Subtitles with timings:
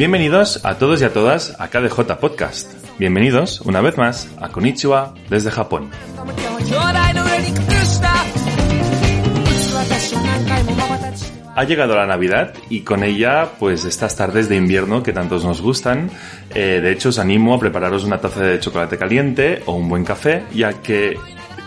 [0.00, 2.72] Bienvenidos a todos y a todas a KDJ Podcast.
[2.98, 5.90] Bienvenidos una vez más a Konnichiwa desde Japón.
[11.54, 15.60] Ha llegado la Navidad y con ella, pues estas tardes de invierno que tantos nos
[15.60, 16.10] gustan.
[16.54, 20.06] Eh, de hecho, os animo a prepararos una taza de chocolate caliente o un buen
[20.06, 21.18] café, ya que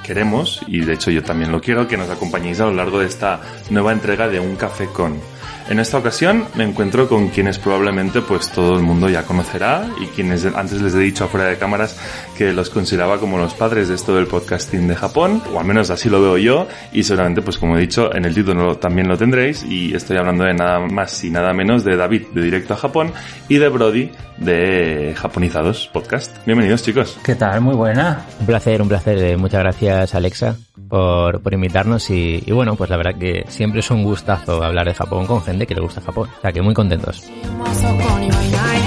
[0.04, 3.06] queremos, y de hecho yo también lo quiero, que nos acompañéis a lo largo de
[3.06, 5.33] esta nueva entrega de Un Café con.
[5.70, 10.08] En esta ocasión me encuentro con quienes probablemente pues todo el mundo ya conocerá y
[10.08, 11.98] quienes antes les he dicho afuera de cámaras
[12.38, 15.90] que los consideraba como los padres de esto del podcasting de Japón, o al menos
[15.90, 19.18] así lo veo yo, y seguramente pues como he dicho en el título también lo
[19.18, 22.78] tendréis, y estoy hablando de nada más y nada menos de David de Directo a
[22.78, 23.14] Japón
[23.48, 26.46] y de Brody de Japonizados Podcast.
[26.46, 27.18] Bienvenidos chicos.
[27.24, 27.62] ¿Qué tal?
[27.62, 28.26] Muy buena.
[28.42, 29.18] Un placer, un placer.
[29.18, 30.58] Eh, Muchas gracias Alexa
[30.94, 34.86] por, por invitarnos y, y bueno, pues la verdad que siempre es un gustazo hablar
[34.86, 36.30] de Japón con gente que le gusta Japón.
[36.38, 37.24] O sea que muy contentos.
[37.24, 38.82] こにはいない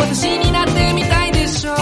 [0.00, 1.74] 私になってみたいでしょ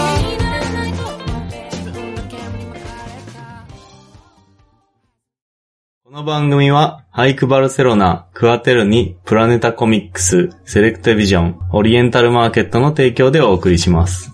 [6.03, 14.31] この番組は、ハイクバルセロナ、クアテルニ、プラネタコミックス、セレクトビジョン、オリエンタルマーケットの提供でお送りします。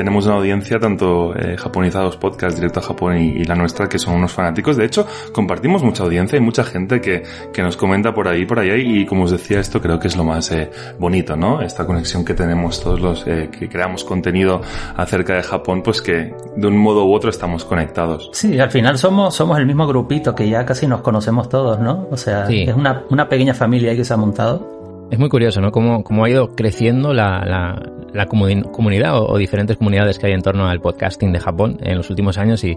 [0.00, 3.98] Tenemos una audiencia, tanto eh, Japonizados Podcast, Directo a Japón y, y la nuestra, que
[3.98, 4.78] son unos fanáticos.
[4.78, 8.60] De hecho, compartimos mucha audiencia y mucha gente que, que nos comenta por ahí, por
[8.60, 8.76] allá.
[8.78, 11.60] Y como os decía, esto creo que es lo más eh, bonito, ¿no?
[11.60, 14.62] Esta conexión que tenemos todos los eh, que creamos contenido
[14.96, 18.30] acerca de Japón, pues que de un modo u otro estamos conectados.
[18.32, 22.08] Sí, al final somos, somos el mismo grupito que ya casi nos conocemos todos, ¿no?
[22.10, 22.62] O sea, Sí.
[22.62, 24.80] es una, una pequeña familia que se ha montado.
[25.10, 25.72] Es muy curioso, ¿no?
[25.72, 27.82] Cómo, cómo ha ido creciendo la, la,
[28.14, 31.78] la comuni- comunidad o, o diferentes comunidades que hay en torno al podcasting de Japón
[31.82, 32.76] en los últimos años y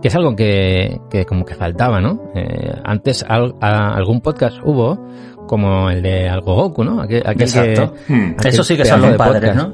[0.00, 2.20] que es algo que, que como que faltaba, ¿no?
[2.34, 4.98] Eh, antes al- a- algún podcast hubo
[5.46, 7.02] como el de Algo Goku, ¿no?
[7.02, 7.94] Aquel, aquel que- Exacto.
[8.08, 8.34] Hmm.
[8.38, 9.68] aquel Eso sí que son los de padres, podcast.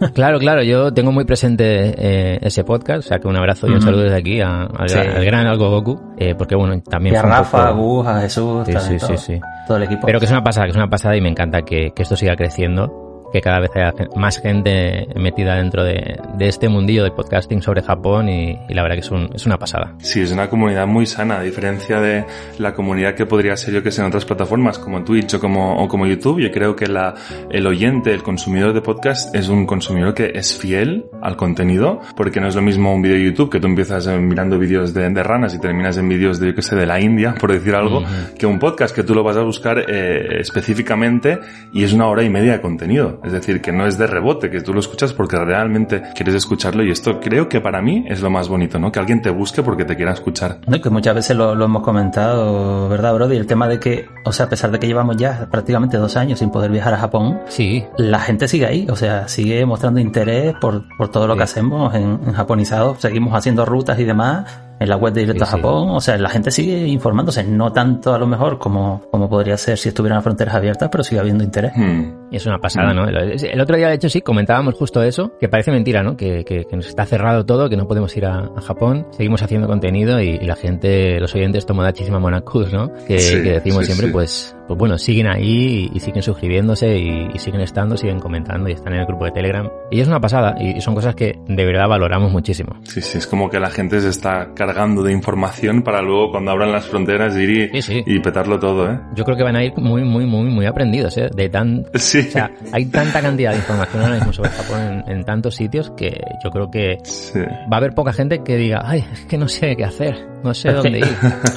[0.00, 0.08] ¿no?
[0.12, 3.70] Claro, claro, yo tengo muy presente eh, ese podcast, o sea que un abrazo y
[3.72, 4.98] un saludo desde aquí a- al, Sí.
[4.98, 8.66] al gran Algo Goku, eh, porque bueno, también Y a Rafa, a Gus, a Jesús,
[8.66, 9.40] Sí, sí, todo, sí, sí.
[9.66, 10.02] todo el equipo.
[10.06, 12.16] Pero que es una pasada, que es una pasada y me encanta que, que esto
[12.16, 13.01] siga creciendo,
[13.32, 17.62] que cada vez haya gen- más gente metida dentro de, de este mundillo de podcasting
[17.62, 19.94] sobre Japón y, y la verdad que es, un- es una pasada.
[19.98, 22.24] Sí, es una comunidad muy sana, a diferencia de
[22.58, 25.82] la comunidad que podría ser yo que sé en otras plataformas como Twitch o como,
[25.82, 26.40] o como YouTube.
[26.40, 27.14] Yo creo que la,
[27.50, 32.40] el oyente, el consumidor de podcast es un consumidor que es fiel al contenido, porque
[32.40, 35.08] no es lo mismo un vídeo de YouTube que tú empiezas eh, mirando vídeos de,
[35.08, 37.74] de ranas y terminas en vídeos de, yo que sé, de la India, por decir
[37.74, 38.02] algo,
[38.38, 41.38] que un podcast que tú lo vas a buscar eh, específicamente
[41.72, 43.20] y es una hora y media de contenido.
[43.24, 46.82] Es decir, que no es de rebote, que tú lo escuchas porque realmente quieres escucharlo
[46.84, 48.90] y esto creo que para mí es lo más bonito, ¿no?
[48.92, 50.58] Que alguien te busque porque te quiera escuchar.
[50.66, 53.36] No, y que muchas veces lo, lo hemos comentado, ¿verdad, Brody?
[53.36, 56.38] El tema de que, o sea, a pesar de que llevamos ya prácticamente dos años
[56.38, 60.54] sin poder viajar a Japón, Sí, la gente sigue ahí, o sea, sigue mostrando interés
[60.60, 61.38] por, por todo lo Sí.
[61.38, 64.44] que hacemos en, en japonizado, seguimos haciendo rutas y demás
[64.80, 65.56] en la web de Directo Sí, a sí.
[65.62, 69.56] Japón, o sea, la gente sigue informándose, no tanto a lo mejor como, como podría
[69.56, 71.72] ser si estuvieran las fronteras abiertas, pero sigue habiendo interés.
[71.76, 72.28] Hmm.
[72.30, 73.06] y es una pasada, ¿no?
[73.06, 76.16] El, el otro día, de hecho, sí, comentábamos justo eso, que parece mentira, ¿no?
[76.16, 79.42] Que, que, que nos está cerrado todo, que no podemos ir a, a Japón, seguimos
[79.42, 82.92] haciendo contenido y, y la gente, los oyentes Tomodachi Monakus, ¿no?
[83.06, 84.12] Que, Sí, que decimos sí, siempre, sí.
[84.12, 88.68] pues, pues bueno, siguen ahí y, y siguen suscribiéndose y, y siguen estando, siguen comentando
[88.68, 89.68] y están en el grupo de Telegram.
[89.90, 92.76] Y es una pasada y, y son cosas que de verdad valoramos muchísimo.
[92.84, 96.50] Sí, sí, es como que la gente se está cargando de información para luego cuando
[96.50, 98.02] abran las fronteras ir y, Sí, sí.
[98.06, 98.98] y petarlo todo, ¿eh?
[99.14, 101.28] Yo creo que van a ir muy, muy, muy, muy aprendidos, ¿eh?
[101.34, 102.20] De tan, Sí.
[102.28, 105.90] o sea, hay tanta cantidad de información ahora mismo sobre Japón en, en tantos sitios
[105.96, 107.38] que yo creo que Sí.
[107.40, 110.54] va a haber poca gente que diga, ay, es que no sé qué hacer, no
[110.54, 111.06] sé dónde ir.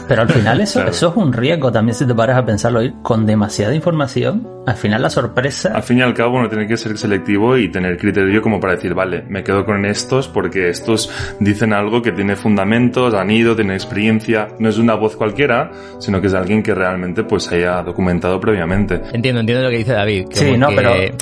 [0.08, 0.92] Pero al final eso, Claro.
[0.92, 4.76] eso es un riesgo también si te paras a pensarlo, ir con demasiada información, al
[4.76, 5.72] final la sorpresa...
[5.76, 8.76] Al fin y al cabo uno tiene que ser selectivo y tener criterio como para
[8.76, 11.10] decir, vale, me quedo con estos porque estos
[11.40, 16.20] dicen algo que tiene fundamentos, han ido, tienen experiencia, no es una voz cualquiera, sino
[16.22, 19.02] que es alguien que realmente pues haya documentado previamente.
[19.14, 20.26] Entiendo, entiendo lo que dice David.
[20.32, 21.14] Sí, no, que- pero eh,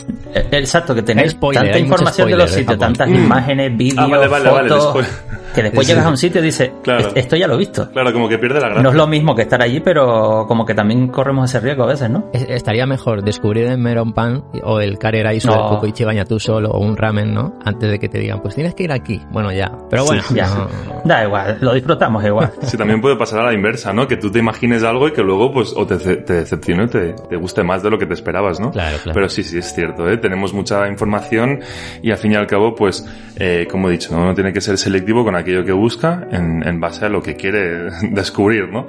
[0.52, 3.16] exacto, que tenéis spoiler, tanta información de los sitios, tantas Mm.
[3.16, 5.24] imágenes, vídeos, Ah, vale, vale, vale, fotos, después-
[5.54, 5.94] que después Sí.
[5.94, 7.08] llegas a un sitio y dices, Claro.
[7.10, 7.90] "Est- esto ya lo he visto.
[7.92, 8.82] Claro, como que pierde la gracia.
[8.84, 11.88] No es lo mismo que estar allí, pero como que también corremos ese riesgo a
[11.88, 12.30] veces, ¿no?
[12.34, 15.56] es- estaría mejor descubrir el melon pan o el kareraiso No.
[15.56, 17.60] del kokoichi bañatu solo o un ramen, ¿no?
[17.66, 19.22] Antes de que te digan, pues tienes que ir aquí.
[19.32, 19.72] Bueno, ya.
[19.90, 20.48] Pero bueno, Ya.
[20.48, 20.68] no-
[21.04, 22.52] Da igual, lo disfrutamos igual.
[22.62, 24.08] Sí, también puede pasar a la inversa, ¿no?
[24.08, 27.14] Que tú te imagines algo y que luego, pues, o te, te decepcione o te,
[27.14, 28.72] te guste más de lo que te esperabas, ¿no?
[28.72, 29.14] Claro, claro.
[29.16, 30.18] Pero sí, sí, es cierto, ¿eh?
[30.18, 31.60] Tenemos mucha información
[32.02, 33.06] y al fin y al cabo, pues,
[33.38, 34.22] eh, como he dicho, ¿no?
[34.24, 37.36] uno tiene que ser selectivo con aquello que busca en, en base a lo que
[37.36, 38.86] quiere descubrir, ¿no?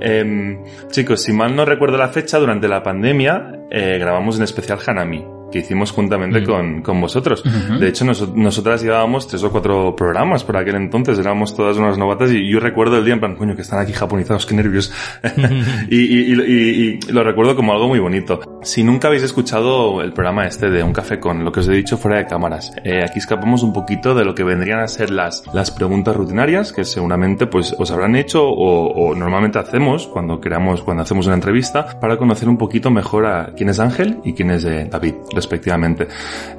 [0.00, 4.78] Em, chicos, si mal no recuerdo la fecha, durante la pandemia eh, grabamos un especial
[4.86, 6.44] Hanami que hicimos juntamente Mm.
[6.44, 7.42] con, con vosotros.
[7.78, 11.96] De hecho, nos- nosotras llevábamos tres o cuatro programas por aquel entonces, éramos todas unas
[11.98, 14.92] novatas y yo recuerdo el día en plan, coño, que están aquí japonizados, qué nervios.
[15.90, 18.40] y, y- y- y- y lo recuerdo como algo muy bonito.
[18.62, 21.72] Si nunca habéis escuchado el programa este de Un Café con lo que os he
[21.72, 25.10] dicho fuera de cámaras, eh, aquí escapamos un poquito de lo que vendrían a ser
[25.10, 30.40] las, las preguntas rutinarias que seguramente pues os habrán hecho o, o normalmente hacemos cuando
[30.40, 34.32] creamos, cuando hacemos una entrevista para conocer un poquito mejor a quién es Ángel y
[34.32, 36.08] quién es eh, David, respectivamente.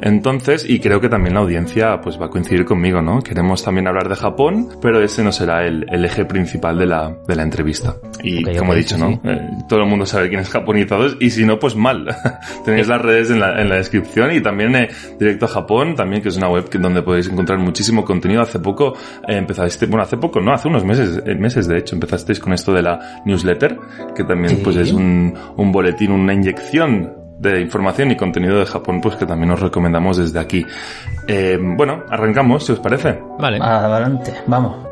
[0.01, 3.21] Entonces, y creo que también la audiencia pues va a coincidir conmigo, ¿no?
[3.21, 7.17] Queremos también hablar de Japón, pero ese no será el, el eje principal de la,
[7.27, 7.95] de la entrevista.
[8.23, 9.09] Y Ok, como ok, he dicho, ¿no?
[9.11, 9.19] sí.
[9.25, 12.07] Eh, todo el mundo sabe quién es Japonizados y si no, pues mal.
[12.65, 14.87] Tenéis las redes en la, en la descripción y también eh,
[15.19, 18.41] Directo a Japón, también que es una web que, donde podéis encontrar muchísimo contenido.
[18.41, 18.93] Hace poco
[19.27, 22.53] eh, empezasteis, bueno, hace poco, no, hace unos meses, eh, meses de hecho, empezasteis con
[22.53, 23.77] esto de la newsletter,
[24.15, 24.61] que también Sí.
[24.63, 29.25] pues es un, un boletín, una inyección de información y contenido de Japón, pues que
[29.25, 30.65] también os recomendamos desde aquí.
[31.27, 33.19] Eh, bueno, arrancamos, si os parece.
[33.39, 33.59] Vale.
[33.61, 34.86] Adelante, vamos.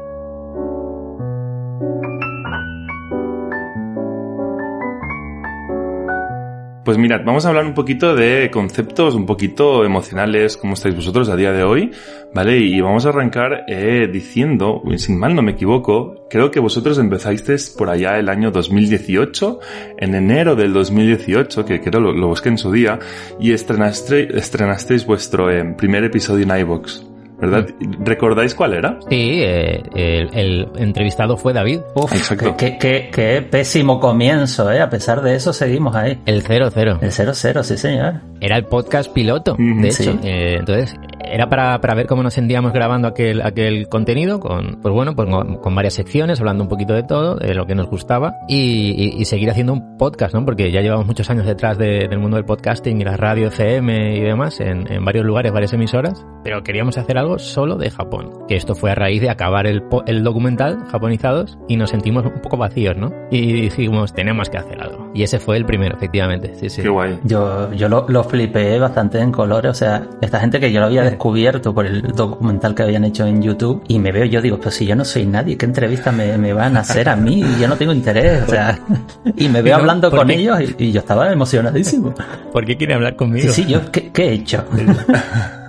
[6.86, 11.30] Pues mirad, vamos a hablar un poquito de conceptos un poquito emocionales, cómo estáis vosotros
[11.30, 11.90] a día de hoy,
[12.32, 12.60] ¿vale?
[12.60, 17.72] Y vamos a arrancar eh, diciendo, sin mal no me equivoco, creo que vosotros empezasteis
[17.72, 19.60] por allá el año 2018,
[19.98, 23.00] en enero del 2018, que creo lo, lo busqué en su día,
[23.40, 27.68] y estrenaste, estrenasteis vuestro eh, primer episodio en iVoox, ¿verdad?
[28.00, 29.00] ¿Recordáis cuál era?
[29.10, 31.80] Sí, eh, el, el entrevistado fue David.
[31.96, 32.56] Uf, Exacto.
[32.58, 34.82] qué, qué- qué pésimo comienzo, ¿eh?
[34.82, 36.20] A pesar de eso, seguimos ahí.
[36.26, 36.68] El 00.
[37.02, 38.22] El 0-0, sí, señor.
[38.42, 40.04] Era el podcast piloto, de sí.
[40.04, 40.20] hecho.
[40.24, 40.96] Eh, entonces,
[41.32, 45.30] era para, para ver cómo nos sentíamos grabando aquel, aquel contenido, con, pues bueno, pues
[45.30, 48.92] con, con varias secciones, hablando un poquito de todo, de lo que nos gustaba, y,
[48.96, 50.44] y- y seguir haciendo un podcast, ¿no?
[50.46, 54.18] Porque ya llevamos muchos años detrás de- del mundo del podcasting y la radio FM
[54.18, 58.32] y demás, en, en varios lugares, varias emisoras, pero queríamos hacer algo solo de Japón.
[58.48, 62.42] Que esto fue a raíz de acabar el, el documental, Japonizados, y nos sentimos un
[62.42, 63.12] poco vacíos, ¿no?
[63.32, 65.12] Y dijimos, tenemos que hacer algo.
[65.14, 66.54] Y ese fue el primero, efectivamente.
[66.56, 66.82] Sí, sí.
[66.82, 67.20] Qué guay.
[67.24, 70.88] Yo, yo lo, lo flipé bastante en colores, o sea, esta gente que yo lo
[70.88, 74.60] había descubierto por el documental que habían hecho en YouTube y me veo, yo digo,
[74.60, 77.44] pues si yo no soy nadie, ¿qué entrevista me, me van a hacer a mí?
[77.60, 78.80] Yo no tengo interés, o sea,
[79.38, 80.36] y me veo No, hablando ¿por con qué?
[80.36, 82.14] ellos y, y yo estaba emocionadísimo.
[82.52, 83.48] ¿Por qué quiere hablar conmigo?
[83.52, 84.64] Sí, sí, yo, ¿qué, qué he hecho?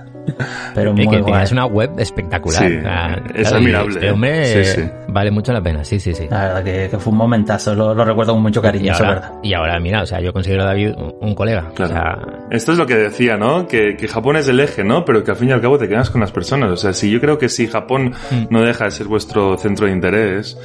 [0.74, 1.24] Pero muy que guay.
[1.24, 2.62] tienes una web espectacular.
[2.62, 4.10] Sí, sea, es claro, admirable, Este ¿eh?
[4.10, 4.82] hombre Sí, eh, sí.
[5.08, 6.26] vale mucho la pena, sí, sí, sí.
[6.30, 9.00] La verdad que, que fue un momentazo, lo, lo recuerdo con mucho cariño, Y es
[9.00, 9.32] ahora, verdad.
[9.42, 11.70] y ahora, mira, o sea, yo considero a David un, un colega.
[11.74, 11.92] Claro.
[11.92, 12.18] O sea,
[12.50, 13.66] Esto es lo que decía, ¿no?
[13.66, 15.04] Que, que Japón es el eje, ¿no?
[15.04, 16.70] Pero que al fin y al cabo te quedas con las personas.
[16.70, 18.46] O sea, si yo creo que si Japón Mm.
[18.50, 20.58] no deja de ser vuestro centro de interés,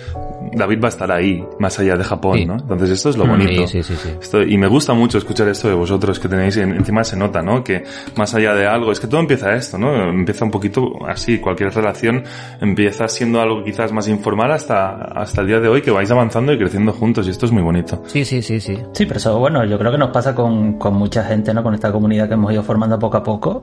[0.54, 2.46] David va a estar ahí, más allá de Japón, Sí.
[2.46, 2.58] ¿no?
[2.58, 3.68] Entonces esto es lo bonito.
[3.68, 4.10] sí, sí, sí, sí.
[4.22, 7.42] Esto- y me gusta mucho escuchar esto de vosotros que tenéis, en- encima se nota,
[7.42, 7.64] ¿no?
[7.64, 7.84] Que
[8.18, 10.10] más allá de algo, es que todo empieza esto, ¿no?
[10.10, 12.24] Empieza un poquito así, cualquier relación
[12.60, 16.52] empieza siendo algo quizás más informal hasta, hasta el día de hoy que vais avanzando
[16.54, 18.04] y creciendo juntos y esto es muy bonito.
[18.08, 18.78] Sí, sí, sí, sí.
[18.94, 21.64] Sí, pero eso, bueno, yo creo que nos pasa con, con mucha gente, ¿no?
[21.64, 23.62] Con esta comunidad que hemos ido formando poco a poco.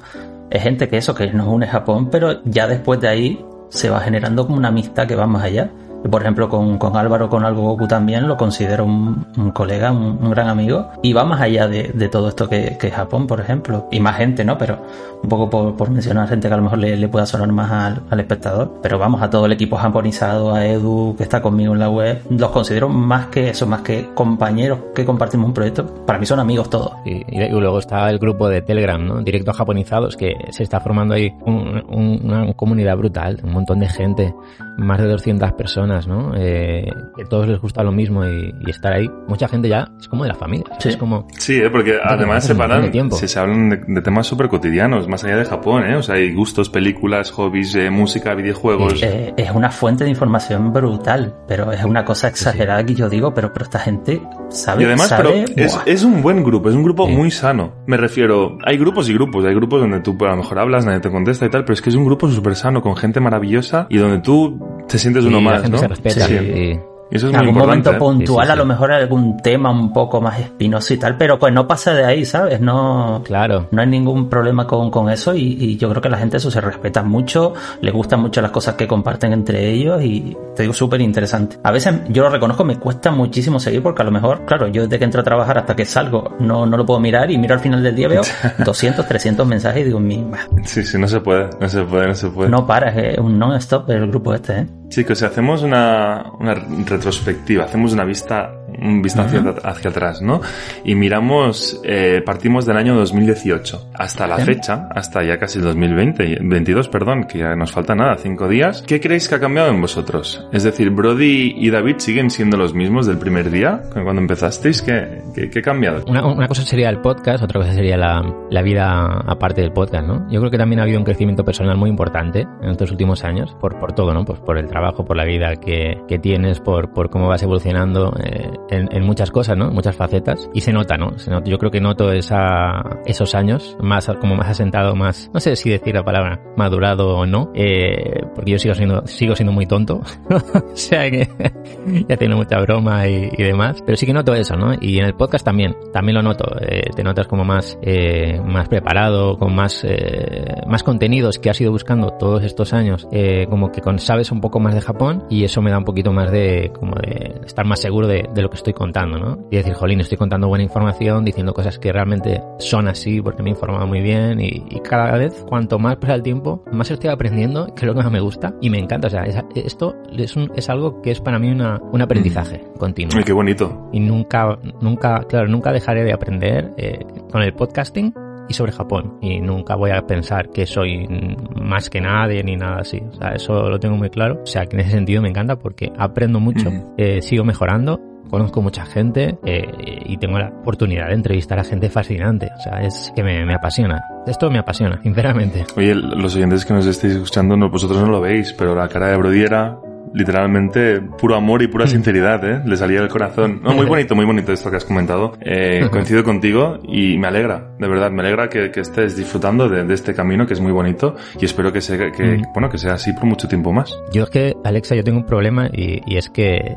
[0.51, 4.01] Es gente que eso, que nos une Japón, pero ya después de ahí se va
[4.01, 5.71] generando como una amistad que va más allá.
[6.11, 10.19] Por ejemplo, con, con Álvaro, con Algo Goku también, lo considero un, un colega, un,
[10.23, 10.89] un gran amigo.
[11.03, 13.87] Y va más allá de, de todo esto que, que Japón, por ejemplo.
[13.91, 14.57] Y más gente, ¿no?
[14.59, 14.79] Pero
[15.23, 17.71] un poco por, por mencionar gente que a lo mejor le, le pueda sonar más
[17.71, 18.79] al, al espectador.
[18.83, 22.23] Pero vamos, a todo el equipo japonizado, a Edu, que está conmigo en la web,
[22.31, 25.87] los considero más que eso, más que compañeros que compartimos un proyecto.
[26.07, 26.93] Para mí son amigos todos.
[27.05, 29.21] Y, y luego está el grupo de Telegram, ¿no?
[29.23, 31.83] Directo a Japonizados, que se está formando ahí un-
[32.25, 34.35] una comunidad brutal, un montón de gente,
[34.77, 36.33] más de 200 personas, ¿no?
[36.37, 39.11] Eh, que a todos les gusta lo mismo y, y estar ahí.
[39.27, 40.67] Mucha gente ya es como de la familia.
[40.79, 40.91] Sí.
[40.91, 41.27] Es como...
[41.39, 41.71] Sí, ¿eh?
[41.71, 45.45] porque además se paran, se, se hablan de, de temas súper cotidianos, más allá de
[45.45, 45.97] Japón, ¿eh?
[45.97, 49.03] O sea, hay gustos, películas, hobbies, eh, música, videojuegos.
[49.03, 53.33] Eh, es una fuente de información brutal, pero es una cosa exagerada que yo digo,
[53.35, 54.83] pero, pero esta gente sabe.
[54.83, 55.31] Y además, pero
[55.69, 57.13] sabe- es, un buen grupo, es un grupo Sí.
[57.15, 57.73] muy sano.
[57.87, 61.01] Me refiero, hay grupos y grupos, hay grupos donde tú a lo mejor hablas, nadie
[61.01, 63.87] te contesta y tal, pero es que es un grupo súper sano, con gente maravillosa
[63.91, 65.83] y donde tú te sientes uno más, ¿no?
[65.83, 66.27] se respeta.
[66.27, 66.81] Sí, y-
[67.11, 67.95] Y eso es En muy algún momento ¿eh?
[67.95, 71.39] puntual, Sí, sí, a lo mejor algún tema un poco más espinoso y tal, pero
[71.39, 72.61] pues no pasa de ahí, ¿sabes?
[72.61, 73.67] No, Claro.
[73.71, 76.51] no hay ningún problema con, con eso y, y yo creo que la gente eso
[76.51, 80.75] se respeta mucho, le gustan mucho las cosas que comparten entre ellos y te digo
[80.75, 81.57] súper interesante.
[81.65, 84.83] A veces yo lo reconozco, me cuesta muchísimo seguir porque a lo mejor, claro, yo
[84.83, 87.55] desde que entro a trabajar hasta que salgo no, no lo puedo mirar y miro
[87.55, 88.21] al final del día veo
[88.63, 90.27] 200, 300 mensajes y digo, mi,
[90.65, 92.51] Sí, sí, no se puede, no se puede, no se puede.
[92.51, 94.67] no para, es un non-stop el grupo este, ¿eh?
[94.89, 100.41] Chicos, si hacemos una, una retrospectiva, hacemos una vista, un vistazo hacia, hacia atrás, ¿no?
[100.85, 106.39] Y miramos, eh, partimos del año 2018 hasta la fecha, hasta ya casi el 2020,
[106.43, 108.83] 22, perdón, que ya nos falta nada, cinco días.
[108.87, 110.47] ¿Qué creéis que ha cambiado en vosotros?
[110.53, 115.23] Es decir, Brody y David siguen siendo los mismos del primer día, cuando empezasteis, ¿qué,
[115.35, 116.05] qué, qué ha cambiado?
[116.07, 120.07] Una, una cosa sería el podcast, otra cosa sería la, la vida aparte del podcast,
[120.07, 120.31] ¿no?
[120.31, 123.55] Yo creo que también ha habido un crecimiento personal muy importante en estos últimos años,
[123.61, 124.25] por, por todo, ¿no?
[124.25, 128.15] Pues por el trabajo, por la vida que, que tienes, por, por cómo vas evolucionando
[128.23, 129.71] eh, en, en muchas cosas, ¿no?
[129.71, 130.49] Muchas facetas.
[130.55, 131.19] Y se nota, ¿no?
[131.19, 135.41] Se nota, yo creo que noto esa, esos años, más como más asentado, más, no
[135.41, 139.53] sé si decir la palabra madurado o no, eh, porque yo sigo siendo, sigo siendo
[139.53, 140.01] muy tonto.
[140.31, 141.29] o sea que
[142.09, 143.83] ya tiene mucha broma y, y demás.
[143.85, 144.75] Pero sí que noto eso, ¿no?
[144.81, 146.45] Y en el podcast también, también lo noto.
[146.61, 151.61] Eh, te notas como más, eh, más preparado, con más, eh, más contenidos que has
[151.61, 153.09] ido buscando todos estos años.
[153.13, 155.85] Eh, como que con, sabes un poco más de Japón y eso me da un
[155.85, 159.39] poquito más de, como de estar más seguro de, de lo que estoy contando, ¿no?
[159.51, 163.51] Y decir, jolín, estoy contando buena información, diciendo cosas que realmente son así porque me
[163.51, 167.11] he informado muy bien y, y cada vez, cuanto más pasa el tiempo, más estoy
[167.11, 169.09] aprendiendo, que es lo que más me gusta y me encanta.
[169.09, 172.63] O sea, es- esto es, un- es algo que es para mí una, un aprendizaje
[172.79, 173.89] continuo Ay, qué bonito.
[173.93, 176.99] y nunca, nunca, claro, nunca dejaré de aprender eh,
[177.31, 178.15] con el podcasting
[178.49, 179.19] y sobre Japón.
[179.21, 182.99] Y nunca voy a pensar que soy mm, más que nadie ni nada así.
[183.11, 184.41] O sea, eso lo tengo muy claro.
[184.43, 188.01] O sea, que en ese sentido me encanta porque aprendo mucho, eh, sigo mejorando.
[188.31, 189.67] Conozco mucha gente eh,
[190.07, 192.51] y tengo la oportunidad de entrevistar a gente fascinante.
[192.57, 194.03] O sea, es que me, me apasiona.
[194.27, 195.65] Esto me apasiona, sinceramente.
[195.77, 199.09] Oye, los oyentes que nos estéis escuchando, no, vosotros no lo veis, pero la cara
[199.09, 199.79] de Brody era
[200.15, 202.63] literalmente puro amor y pura sinceridad, ¿eh?
[202.65, 203.61] Le salía del corazón.
[203.63, 205.33] No, muy bonito, muy bonito esto que has comentado.
[205.41, 209.85] Eh, coincido contigo y me alegra, de verdad, me alegra que, que estés disfrutando de,
[209.85, 212.43] de este camino que es muy bonito y espero que, sea, que, Mm.
[212.53, 213.99] bueno, que sea así por mucho tiempo más.
[214.13, 216.75] Yo es que, Alexa, yo tengo un problema y, y es que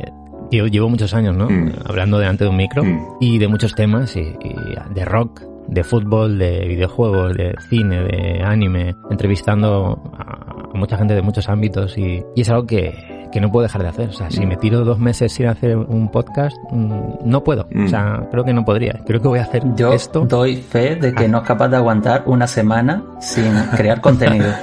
[0.51, 1.49] yo llevo muchos años, ¿no?
[1.49, 1.71] Mm.
[1.85, 2.99] Hablando delante de un micro Mm.
[3.19, 8.43] y de muchos temas, y, y de rock, de fútbol, de videojuegos, de cine, de
[8.43, 13.39] anime, entrevistando a, a mucha gente de muchos ámbitos y, y es algo que, que
[13.39, 14.09] no puedo dejar de hacer.
[14.09, 16.93] O sea, si me tiro dos meses sin hacer un podcast, mm,
[17.23, 17.67] no puedo.
[17.71, 17.85] Mm.
[17.85, 18.99] O sea, creo que no podría.
[19.05, 20.25] Creo que voy a hacer Yo esto.
[20.25, 24.47] doy fe de que no es capaz de aguantar una semana sin crear contenido.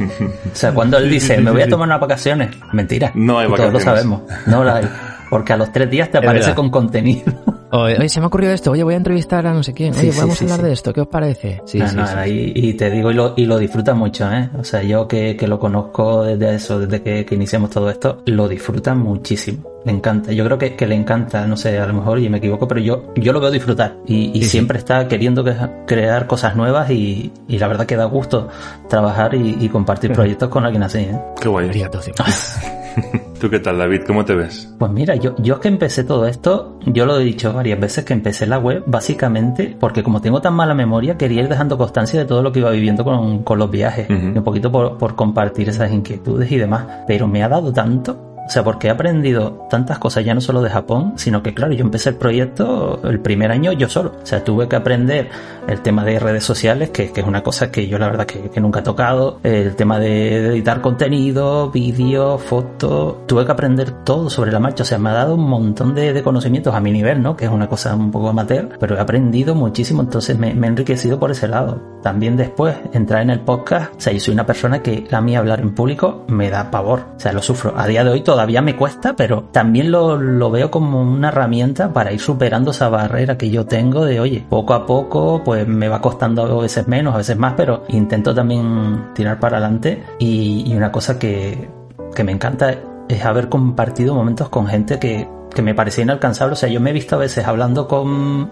[0.00, 3.10] O sea, cuando él dice, me voy a tomar unas vacaciones, mentira.
[3.16, 3.82] No hay Y Todos lo vacaciones.
[4.02, 4.22] sabemos.
[4.46, 4.88] No la hay.
[5.30, 7.32] Porque a los tres días te aparece con contenido.
[7.70, 8.70] Oye, oye, se me ha ocurrido esto.
[8.70, 9.92] Oye, voy a entrevistar a no sé quién.
[9.92, 10.66] Oye, sí, vamos sí, a hablar sí.
[10.68, 10.90] de esto.
[10.94, 11.60] ¿Qué os parece?
[11.66, 14.26] Sí, No, sí, no, sí, ahí- y te digo, y lo, y lo disfruta mucho,
[14.32, 14.48] ¿eh?
[14.58, 18.22] O sea, yo que, que lo conozco desde eso, desde que, que iniciamos todo esto,
[18.24, 19.68] lo disfruta muchísimo.
[19.84, 20.32] Le encanta.
[20.32, 22.80] Yo creo que, que le encanta, no sé, a lo mejor y me equivoco, pero
[22.80, 23.96] yo, yo lo veo disfrutar.
[24.06, 24.48] Y, y Sí, sí.
[24.48, 25.54] siempre está queriendo que-
[25.86, 28.48] crear cosas nuevas y, y la verdad que da gusto
[28.88, 31.20] trabajar y, y compartir proyectos con alguien así, ¿eh?
[31.38, 31.70] Qué guay.
[33.40, 34.02] ¿Tú qué tal, David?
[34.06, 34.74] ¿Cómo te ves?
[34.78, 38.04] Pues mira, yo, yo es que empecé todo esto, yo lo he dicho varias veces
[38.04, 42.18] que empecé la web básicamente porque como tengo tan mala memoria quería ir dejando constancia
[42.18, 45.14] de todo lo que iba viviendo con, con los viajes, y un poquito por, por
[45.14, 48.27] compartir esas inquietudes y demás, pero me ha dado tanto.
[48.48, 51.74] O sea, porque he aprendido tantas cosas ya no solo de Japón, sino que claro,
[51.74, 54.14] yo empecé el proyecto el primer año yo solo.
[54.22, 55.28] O sea, tuve que aprender
[55.66, 58.58] el tema de redes sociales, que, que es una cosa que yo la verdad que,
[58.58, 64.50] nunca he tocado, el tema de, editar contenido, vídeos, fotos, tuve que aprender todo sobre
[64.50, 64.82] la marcha.
[64.82, 67.36] O sea, me ha dado un montón de, de conocimientos a mi nivel, ¿no?
[67.36, 70.70] Que es una cosa un poco amateur, pero he aprendido muchísimo, entonces me, me he
[70.70, 71.82] enriquecido por ese lado.
[72.02, 75.36] También después, entrar en el podcast, o sea, yo soy una persona que a mí
[75.36, 77.74] hablar en público me da pavor, o sea, lo sufro.
[77.76, 81.92] A día de hoy todavía me cuesta, pero también lo, lo veo como una herramienta
[81.92, 85.88] para ir superando esa barrera que yo tengo de, oye, poco a poco, pues me
[85.88, 90.04] va costando a veces menos, a veces más, pero intento también tirar para adelante.
[90.20, 91.68] Y, una cosa que,
[92.14, 92.76] que me encanta
[93.08, 96.52] es haber compartido momentos con gente que, que me parecía inalcanzable.
[96.52, 98.50] O sea, yo me he visto a veces hablando con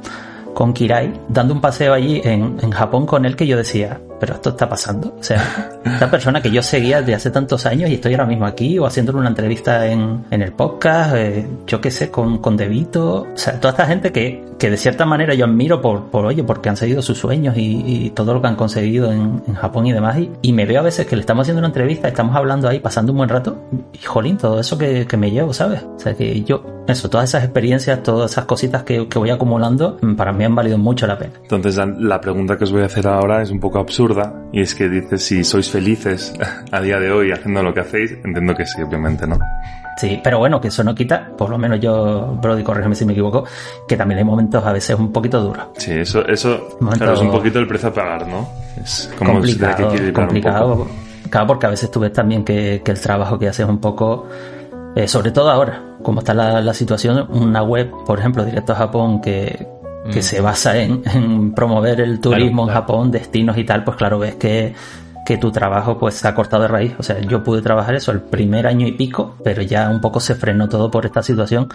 [0.57, 4.37] con Kirai, dando un paseo allí en, en Japón con él que yo decía, pero
[4.37, 5.15] esto está pasando.
[5.21, 8.47] O sea, esta persona que yo seguía desde hace tantos años y estoy ahora mismo
[8.47, 12.57] aquí o haciéndole una entrevista en, en el podcast, eh, yo qué sé, con, con
[12.57, 13.27] Devito.
[13.35, 16.43] O sea, toda esta gente que, que de cierta manera yo admiro por, por oye,
[16.43, 19.87] porque han seguido sus sueños y, y todo lo que han conseguido en, en Japón
[19.87, 20.17] y demás.
[20.17, 22.81] Y, y, me veo a veces que le estamos haciendo una entrevista, estamos hablando ahí,
[22.81, 23.59] pasando un buen rato.
[23.93, 25.83] Y jolín, todo eso que, que me llevo, ¿sabes?
[25.83, 29.99] O sea, que yo, eso, todas esas experiencias, todas esas cositas que, que voy acumulando,
[30.17, 31.33] para mí han valido mucho la pena.
[31.43, 34.75] Entonces, la pregunta que os voy a hacer ahora es un poco absurda y es
[34.75, 36.35] que dices si sois felices
[36.73, 39.39] a día de hoy haciendo lo que hacéis, entiendo que sí, obviamente, ¿no?
[39.97, 43.13] Sí, pero bueno, que eso no quita, por lo menos yo, Brody, corrígeme si me
[43.15, 43.45] equivoco,
[43.89, 45.69] que también hay momentos a veces un poquito duros.
[45.79, 48.47] Sí, eso, eso claro, es un poquito el precio a pagar, ¿no?
[48.77, 50.87] Es como complicado, que complicado,
[51.31, 53.79] claro, porque a veces tú ves también que, que el trabajo que haces es un
[53.79, 54.27] poco,
[54.97, 58.77] eh, sobre todo ahora, como está la, la situación, una web, por ejemplo, directo a
[58.77, 59.69] Japón, que,
[60.11, 60.23] que mm.
[60.23, 64.19] se basa en, en, promover el turismo claro, en Japón, destinos y tal, pues claro,
[64.19, 64.75] ves que,
[65.27, 66.95] que tu trabajo pues se ha cortado de raíz.
[66.99, 70.19] O sea, yo pude trabajar eso el primer año y pico, pero ya un poco
[70.19, 71.69] se frenó todo por esta situación.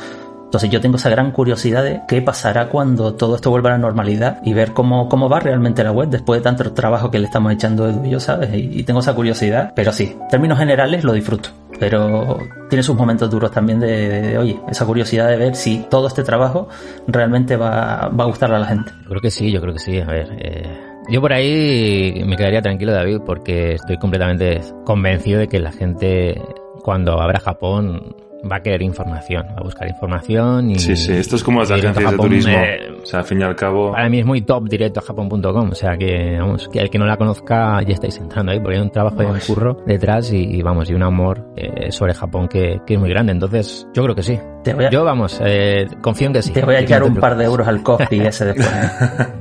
[0.51, 3.77] Entonces yo tengo esa gran curiosidad de qué pasará cuando todo esto vuelva a la
[3.77, 7.25] normalidad y ver cómo, cómo va realmente la web después de tanto trabajo que le
[7.25, 8.53] estamos echando Edu y yo, ¿sabes?
[8.53, 12.37] Y, y tengo esa curiosidad, pero sí, en términos generales lo disfruto pero
[12.69, 16.07] tiene sus momentos duros también de, de, de, oye, esa curiosidad de ver si todo
[16.07, 16.69] este trabajo
[17.07, 18.91] realmente va, va a gustarle a la gente.
[19.01, 19.99] Yo creo que sí, yo creo que sí.
[19.99, 20.69] A ver, eh,
[21.09, 26.39] yo por ahí me quedaría tranquilo, David, porque estoy completamente convencido de que la gente,
[26.83, 28.15] cuando abra Japón,
[28.49, 30.79] va a querer información, va a buscar información y...
[30.79, 32.53] Sí, sí, esto es como las agencias de turismo.
[32.53, 33.91] Eh, o sea, al fin y al cabo...
[33.91, 36.97] Para mí es muy top directo a japón.com, o sea que, vamos, que el que
[36.97, 40.31] no la conozca ya estáis entrando ahí, porque hay un trabajo y un curro detrás
[40.31, 43.87] y, y, vamos, y un amor eh, sobre Japón que, que, es muy grande, entonces
[43.93, 44.39] yo creo que sí.
[44.77, 46.51] A, yo, vamos, eh, confío en que sí.
[46.51, 48.69] Te voy a echar no un par de euros al coffee ese después.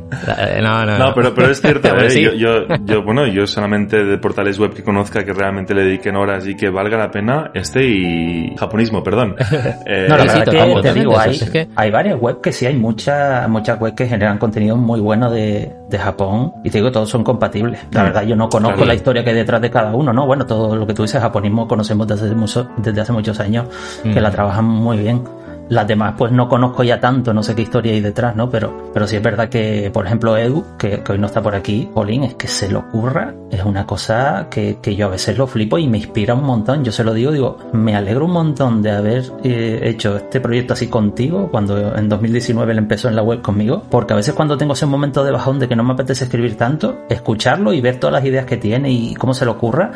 [0.62, 2.10] no, no, no, pero, pero es cierto, ¿eh?
[2.10, 2.22] sí.
[2.22, 6.16] yo, yo, yo, bueno, yo solamente de portales web que conozca que realmente le dediquen
[6.16, 9.36] horas y que valga la pena este y japonismo, perdón.
[9.86, 11.68] Eh, no, la verdad que te digo, hay, es que...
[11.74, 15.72] hay varias web que sí, hay muchas muchas webs que generan contenido muy bueno de,
[15.88, 17.80] de Japón y te digo, todos son compatibles.
[17.92, 18.88] La verdad, yo no conozco claro.
[18.88, 20.26] la historia que hay detrás de cada uno, ¿no?
[20.26, 23.66] Bueno, todo lo que tú dices, japonismo conocemos desde, mucho, desde hace muchos años,
[24.04, 24.12] mm.
[24.12, 25.22] que la trabajan muy bien.
[25.70, 28.50] Las demás, pues no conozco ya tanto, no sé qué historia hay detrás, ¿no?
[28.50, 31.88] Pero, pero sí es verdad que, por ejemplo, Edu, que, hoy no está por aquí,
[31.94, 35.46] Pauline, es que se lo ocurra, es una cosa que, que, yo a veces lo
[35.46, 36.82] flipo y me inspira un montón.
[36.82, 40.72] Yo se lo digo, digo, me alegro un montón de haber eh, hecho este proyecto
[40.72, 44.58] así contigo, cuando en 2019 él empezó en la web conmigo, porque a veces cuando
[44.58, 48.00] tengo ese momento de bajón de que no me apetece escribir tanto, escucharlo y ver
[48.00, 49.92] todas las ideas que tiene y cómo se le ocurra,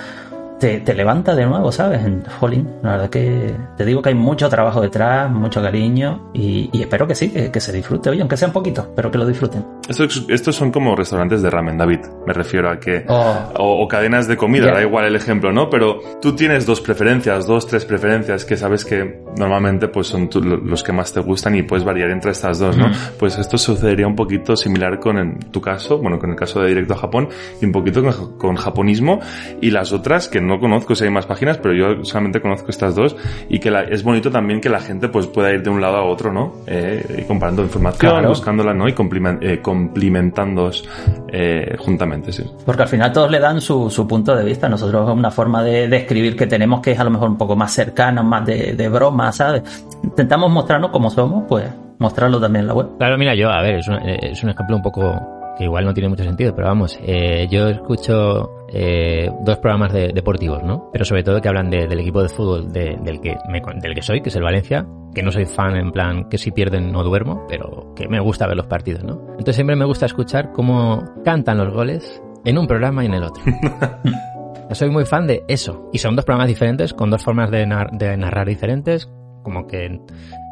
[0.64, 2.02] te, te, levanta de nuevo, ¿sabes?
[2.06, 6.70] En Jolín, la verdad que te digo que hay mucho trabajo detrás, mucho cariño y,
[6.72, 9.18] y espero que sí, que, que, se disfrute, oye, aunque sea un poquito, pero que
[9.18, 9.62] lo disfruten.
[9.86, 13.04] Estos, estos son como restaurantes de ramen, David, me refiero a que...
[13.06, 13.34] Oh.
[13.58, 14.74] O, o, cadenas de comida, yeah.
[14.76, 15.68] da igual el ejemplo, ¿no?
[15.68, 20.30] Pero tú tienes dos preferencias, dos, tres preferencias que sabes que normalmente pues son
[20.64, 22.88] los que más te gustan y puedes variar entre estas dos, ¿no?
[22.88, 22.92] Mm.
[23.18, 26.68] Pues esto sucedería un poquito similar con en tu caso, bueno, con el caso de
[26.68, 27.28] Directo a Japón
[27.60, 29.20] y un poquito con, con japonismo
[29.60, 32.94] y las otras que no conozco si hay más páginas, pero yo solamente conozco estas
[32.94, 33.16] dos
[33.48, 35.96] y que la, es bonito también que la gente pues pueda ir de un lado
[35.96, 36.54] a otro, ¿no?
[36.66, 38.28] Eh, comparando información, claro.
[38.28, 38.88] buscándola, ¿no?
[38.88, 40.88] Y compliment, eh, complementándoos
[41.32, 42.44] eh, juntamente, sí.
[42.64, 44.68] Porque al final todos le dan su, su punto de vista.
[44.68, 47.56] Nosotros una forma de, de, escribir que tenemos que es a lo mejor un poco
[47.56, 49.86] más cercana, más de, de broma, ¿sabes?
[50.02, 51.64] Intentamos mostrarnos como somos, pues
[51.98, 52.88] mostrarlo también en la web.
[52.98, 55.94] Claro, mira, yo, a ver, es un, es un ejemplo un poco que igual no
[55.94, 60.90] tiene mucho sentido, pero vamos, eh, yo escucho eh, dos programas de, deportivos, ¿no?
[60.92, 63.94] Pero sobre todo que hablan de, del equipo de fútbol de, del, que me, del
[63.94, 66.92] que soy, que es el Valencia, que no soy fan en plan que si pierden
[66.92, 69.20] no duermo, pero que me gusta ver los partidos, ¿no?
[69.30, 73.24] Entonces siempre me gusta escuchar cómo cantan los goles en un programa y en el
[73.24, 73.42] otro.
[74.72, 75.88] soy muy fan de eso.
[75.92, 79.10] Y son dos programas diferentes, con dos formas de, nar de narrar diferentes,
[79.42, 80.00] como que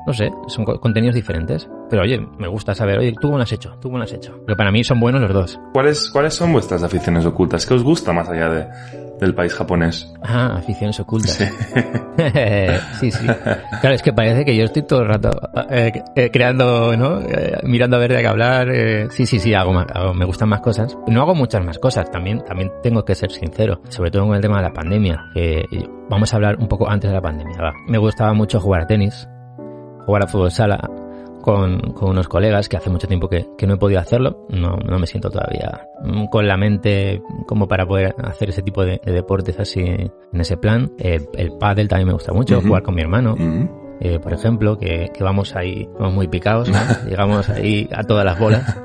[0.06, 1.68] no sé, son contenidos diferentes.
[1.88, 4.40] Pero oye, me gusta saber, oye, tú cómo has hecho, tú cómo has hecho.
[4.46, 5.60] Pero para mí son buenos los dos.
[5.72, 7.66] ¿Cuáles, cuáles son vuestras aficiones ocultas?
[7.66, 8.66] ¿Qué os gusta más allá de,
[9.20, 10.12] del país japonés?
[10.22, 11.32] Ah, aficiones ocultas.
[11.32, 11.44] Sí.
[13.00, 13.26] sí, sí.
[13.80, 15.30] Claro, es que parece que yo estoy todo el rato
[15.70, 17.20] eh, eh, creando, ¿no?
[17.20, 18.68] Eh, mirando a ver de qué hablar.
[18.70, 19.08] Eh.
[19.10, 20.96] sí, sí, sí, hago, más, hago, me gustan más cosas.
[21.06, 23.80] No hago muchas más cosas, también, también tengo que ser sincero.
[23.88, 25.30] Sobre todo con el tema de la pandemia.
[25.34, 25.64] Que
[26.08, 27.58] vamos a hablar un poco antes de la pandemia.
[27.58, 27.72] Va.
[27.86, 29.28] Me gustaba mucho jugar a tenis
[30.06, 30.78] jugar a fútbol sala
[31.42, 34.46] con, con, unos colegas que hace mucho tiempo que, que no he podido hacerlo.
[34.50, 35.88] No, no, me siento todavía
[36.30, 40.56] con la mente como para poder hacer ese tipo de, de deportes así en ese
[40.56, 40.90] plan.
[40.98, 42.66] Eh, el pádel también me gusta mucho, uh -huh.
[42.68, 43.32] jugar con mi hermano.
[43.34, 43.70] Uh -huh.
[44.00, 46.78] eh, por ejemplo, que, que vamos ahí, vamos muy picados, ¿no?
[47.08, 48.78] llegamos ahí a todas las bolas.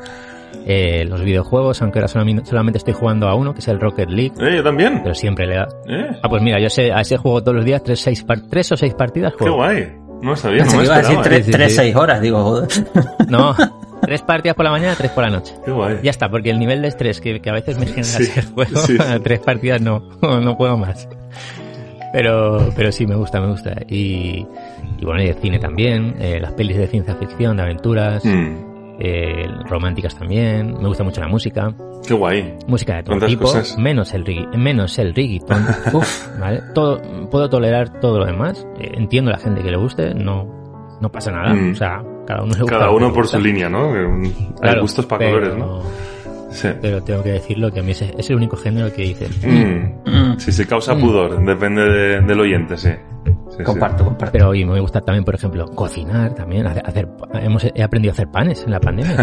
[0.70, 4.10] Eh, los videojuegos, aunque ahora solamente, solamente estoy jugando a uno, que es el Rocket
[4.10, 5.00] League, Eh, yo también.
[5.04, 5.68] pero siempre le da.
[5.88, 8.72] Eh, Ah, pues mira, yo sé, a ese juego todos los días, tres, seis tres
[8.72, 9.58] o seis partidas qué juego.
[9.58, 9.88] guay.
[10.22, 11.24] No sabía, no Pensé me iba a decir esperaba.
[11.24, 11.78] tres, Sí, sí, tres, sí.
[11.78, 12.68] seis horas, digo, joder.
[13.30, 13.56] No,
[14.02, 15.54] tres partidas por la mañana, tres por la noche.
[15.66, 16.00] Qué guay.
[16.04, 18.42] Ya está, porque el nivel de estrés que, que a veces me genera Sí, ese
[18.54, 19.04] juego, sí, sí.
[19.24, 21.08] tres partidas no, no puedo más.
[22.14, 23.76] Pero, pero sí, me gusta, me gusta.
[23.90, 24.46] Y,
[24.98, 28.56] y bueno, y de cine también, eh, las pelis de ciencia ficción, de aventuras, Mm,
[29.00, 30.74] eh, románticas también.
[30.82, 31.74] Me gusta mucho la música,
[32.08, 32.56] qué guay.
[32.68, 33.78] música de todo ¿Cuántas tipo, cosas?
[33.78, 35.64] menos el reggae- menos el reggaeton.
[35.94, 36.62] Uf, ¿vale?
[36.74, 38.66] Todo, puedo tolerar todo lo demás.
[38.80, 41.54] Eh, entiendo a la gente que le guste, no, no pasa nada.
[41.54, 41.72] Mm.
[41.72, 43.38] O sea, cada uno le gusta Cada uno por gusta.
[43.38, 43.92] su línea, ¿no?
[44.62, 45.82] Hay gustos para pero- colores, ¿no?
[46.50, 46.70] Sí.
[46.82, 49.28] Pero tengo que decirlo que a mí es, es el único género que dice.
[49.46, 50.10] Mm.
[50.10, 51.02] Mm, Sí, sí, causa Mm.
[51.02, 51.46] pudor.
[51.46, 52.90] Depende de- del oyente, sí.
[53.58, 53.64] Sí, sí.
[53.64, 54.32] comparto, comparto.
[54.32, 57.08] Pero oye, me gusta también, por ejemplo, cocinar también, hacer, hacer-
[57.42, 59.16] hemos, he aprendido a hacer panes en la pandemia.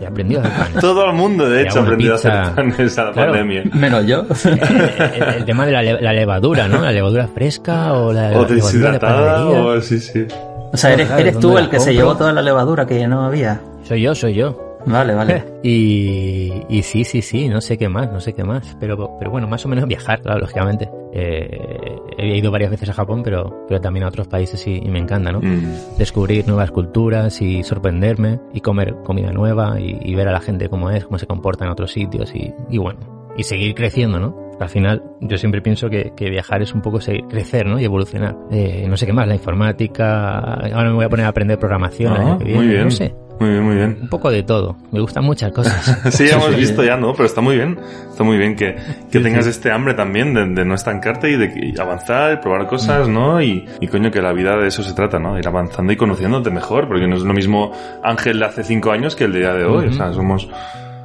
[0.00, 0.74] he aprendido a hacer panes.
[0.80, 3.32] Todo el mundo, de Y hecho, ha aprendido a hacer panes a la Claro.
[3.32, 3.62] pandemia.
[3.74, 4.24] Menos yo.
[4.44, 6.80] el, el tema de la, le- la levadura, ¿no?
[6.80, 9.60] La levadura fresca o la, O levadura de panadería.
[9.64, 10.26] o sí, sí.
[10.72, 13.24] O sea, eres, eres ¿dónde tú el que se llevó toda la levadura que no
[13.24, 13.60] había.
[13.82, 14.71] Soy yo, soy yo.
[14.86, 15.44] Vale, vale.
[15.64, 18.76] Y, y sí, sí, sí, no sé qué más, no sé qué más.
[18.80, 20.90] Pero, pero bueno, más o menos viajar, claro, lógicamente.
[21.14, 24.88] Eh, he ido varias veces a Japón, pero, pero también a otros países y, y
[24.88, 25.40] me encanta, ¿no?
[25.40, 25.98] Mm.
[25.98, 30.68] descubrir nuevas culturas y sorprenderme y comer comida nueva y, y ver a la gente
[30.68, 34.36] cómo es, cómo se comporta en otros sitios y, y bueno, y seguir creciendo, ¿no?
[34.60, 37.80] Al final yo siempre pienso que, que viajar es un poco seguir, crecer, ¿no?
[37.80, 38.36] Y evolucionar.
[38.52, 42.12] Eh, no sé qué más, la informática, ahora me voy a poner a aprender programación
[42.16, 42.84] Ah, que viene, muy bien.
[42.84, 43.98] no sé, Muy bien, muy bien.
[44.02, 46.00] un poco de todo, me gustan muchas cosas.
[46.14, 47.12] Sí, ya hemos visto ya, ¿no?
[47.12, 47.76] Pero está muy bien.
[48.10, 48.76] Está muy bien que,
[49.10, 49.50] que Sí, tengas sí.
[49.50, 53.12] este hambre también de, de no estancarte y de y avanzar, probar cosas, Mm.
[53.12, 53.42] ¿no?
[53.42, 55.38] Y, y coño, que la vida de eso se trata, ¿no?
[55.38, 57.72] Ir avanzando y conociéndote mejor, porque no es lo mismo
[58.04, 59.88] Ángel de hace cinco años que el día de hoy.
[59.88, 60.48] O sea, somos...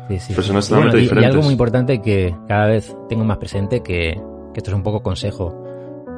[0.07, 0.33] Sí, sí.
[0.33, 0.91] Personas Y bueno,
[1.25, 4.19] algo muy importante que cada vez tengo más presente, que,
[4.53, 5.63] que esto es un poco consejo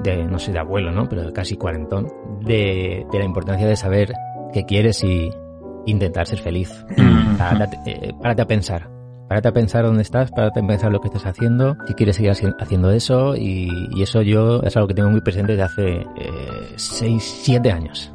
[0.04, 1.08] de, no sé, de abuelo, ¿no?
[1.10, 2.08] Pero de casi cuarentón,
[2.42, 4.14] de, de la importancia de saber
[4.54, 5.30] qué quieres y
[5.86, 6.86] intentar ser feliz.
[6.98, 7.38] Mm.
[7.38, 8.99] Párate, eh, párate a pensar.
[9.30, 12.32] Párate a pensar dónde estás, párate a pensar lo que estás haciendo, si quieres seguir
[12.32, 16.08] haci- haciendo eso, y, y eso yo es algo que tengo muy presente desde hace
[16.76, 18.12] 6, 7 años.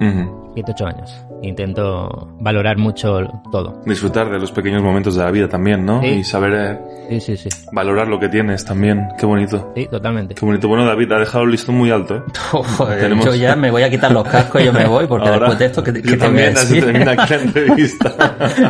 [0.55, 1.25] 7, 8 años.
[1.43, 3.21] Intento valorar mucho
[3.53, 3.81] todo.
[3.85, 6.01] Disfrutar de los pequeños momentos de la vida también, ¿no?
[6.01, 6.07] Sí.
[6.09, 7.49] Y saber eh, Sí, sí, sí.
[7.73, 9.09] valorar lo que tienes también.
[9.19, 9.73] Qué bonito.
[9.77, 10.35] Sí, totalmente.
[10.35, 10.69] Qué bonito.
[10.69, 12.23] Bueno, David ha dejado el listón muy alto, ¿eh?
[12.51, 15.29] Joder, Tenemos- Yo ya me voy a quitar los cascos y yo me voy, porque
[15.29, 16.85] Ahora, después de esto, ¿qué, qué yo te voy a también, así decir?
[16.85, 18.15] termina aquí la entrevista.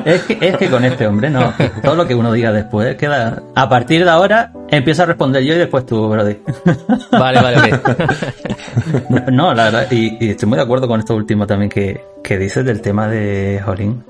[0.05, 1.53] es, que, es que con este hombre, no.
[1.83, 3.43] Todo lo que uno diga después queda.
[3.55, 6.37] A partir de ahora, empiezo a responder yo y después tú, Brody.
[7.11, 9.29] Vale, vale, ok.
[9.33, 12.39] No, la verdad, y, y estoy muy de acuerdo con esto último también que, que
[12.39, 14.03] dices del tema de Jolín.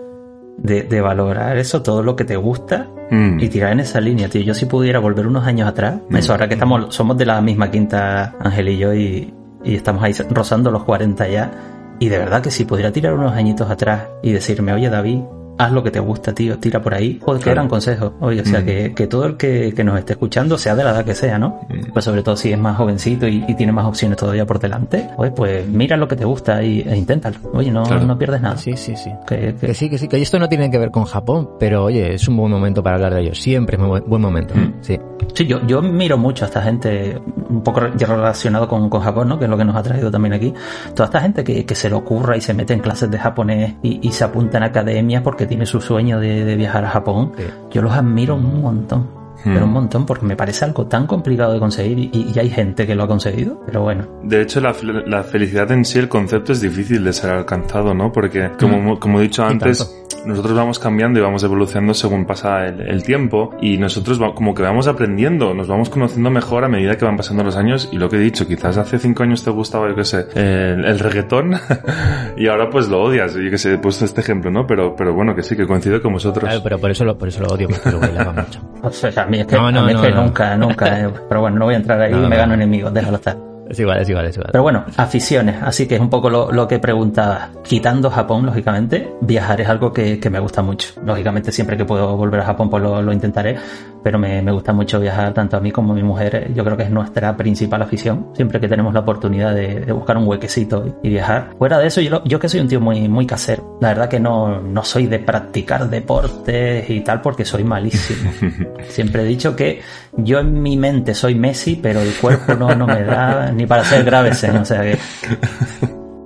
[0.57, 3.39] De, de valorar eso, todo lo que te gusta Mm.
[3.39, 4.41] y tirar en esa línea, tío.
[4.41, 6.17] Yo si pudiera volver unos años atrás, Mm.
[6.17, 10.03] eso ahora que estamos, somos de la misma quinta, Ángel y yo, y, y estamos
[10.03, 11.51] ahí rozando los 40 ya.
[11.99, 15.19] Y de verdad que si pudiera tirar unos añitos atrás y decirme, oye David,
[15.59, 17.19] haz lo que te gusta, tío, tira por ahí.
[17.23, 17.55] Joder, qué Claro.
[17.57, 18.15] gran consejo.
[18.21, 18.65] Oye, o sea, Mm.
[18.65, 21.39] que, que todo el que, que nos esté escuchando, sea de la edad que sea,
[21.39, 21.61] ¿no?
[21.69, 21.93] Mm.
[21.93, 25.09] Pues sobre todo si es más jovencito y, y tiene más opciones todavía por delante,
[25.17, 27.37] oye, pues mira lo que te gusta y, e inténtalo.
[27.53, 28.05] Oye, no, Claro.
[28.05, 28.57] no pierdes nada.
[28.57, 29.11] Sí, sí, sí.
[29.27, 31.85] Que- que- Que sí, que sí, que esto no tiene que ver con Japón, pero
[31.85, 33.35] oye, es un buen momento para hablar de ello.
[33.35, 34.55] Siempre es un buen buen momento.
[34.55, 34.75] Mm.
[34.81, 34.99] Sí.
[35.35, 39.39] Sí, yo, yo miro mucho a esta gente, un poco relacionado con, con Japón, ¿no?
[39.39, 40.53] Que es lo que nos ha traído también aquí.
[40.95, 43.75] Toda esta gente que, que se le ocurra y se mete en clases de japonés
[43.83, 47.33] y, y se apunta en academias porque tiene su sueño de, de viajar a Japón.
[47.37, 47.45] Sí.
[47.71, 49.24] Yo los admiro un montón.
[49.45, 52.87] Pero un montón, porque me parece algo tan complicado de conseguir y, y hay gente
[52.87, 53.61] que lo ha conseguido.
[53.67, 54.75] Pero bueno, De hecho, la,
[55.07, 58.11] la felicidad en sí, el concepto es difícil de ser alcanzado, ¿no?
[58.13, 62.81] Porque, como, como he dicho antes, nosotros vamos cambiando y vamos evolucionando según pasa el,
[62.81, 66.97] el tiempo y nosotros va- como que vamos aprendiendo, nos vamos conociendo mejor a medida
[66.97, 69.51] que van pasando los años y lo que he dicho, quizás hace cinco años te
[69.51, 71.53] gustaba, yo qué sé, el, el reggaetón
[72.37, 74.67] y ahora pues lo odias, yo qué sé, he puesto este ejemplo, ¿no?
[74.67, 76.45] Pero, pero bueno, que sí, que coincido con vosotros.
[76.45, 78.61] Claro, pero por eso lo, por eso lo odio, porque lo bailaba mucho.
[78.83, 81.01] o sea, a mí es que, No, no, a mí es que nunca, nunca.
[81.01, 82.37] eh, pero bueno, no voy a entrar ahí y me no.
[82.37, 83.37] gano enemigos, déjalo estar.
[83.69, 84.51] Es igual, es igual, es igual.
[84.53, 87.49] Pero bueno, aficiones, así que es un poco lo, lo que preguntaba.
[87.63, 90.89] Quitando Japón, lógicamente, viajar es algo que, que me gusta mucho.
[91.03, 93.57] Lógicamente, siempre que puedo volver a Japón, pues lo, lo intentaré,
[94.05, 96.53] pero me, me gusta mucho viajar, tanto a mí como a mi mujer.
[96.55, 100.17] Yo creo que es nuestra principal afición, siempre que tenemos la oportunidad de, de buscar
[100.19, 101.49] un huequecito y, y viajar.
[101.59, 104.09] Fuera de eso, yo, lo- yo que soy un tío muy, muy casero, la verdad
[104.09, 108.31] que no, no soy de practicar deportes y tal, porque soy malísimo.
[108.89, 109.81] Siempre he dicho que
[110.17, 113.83] yo en mi mente soy Messi, pero el cuerpo no, no me da ni para
[113.85, 114.99] ser Gravesen, o sea que...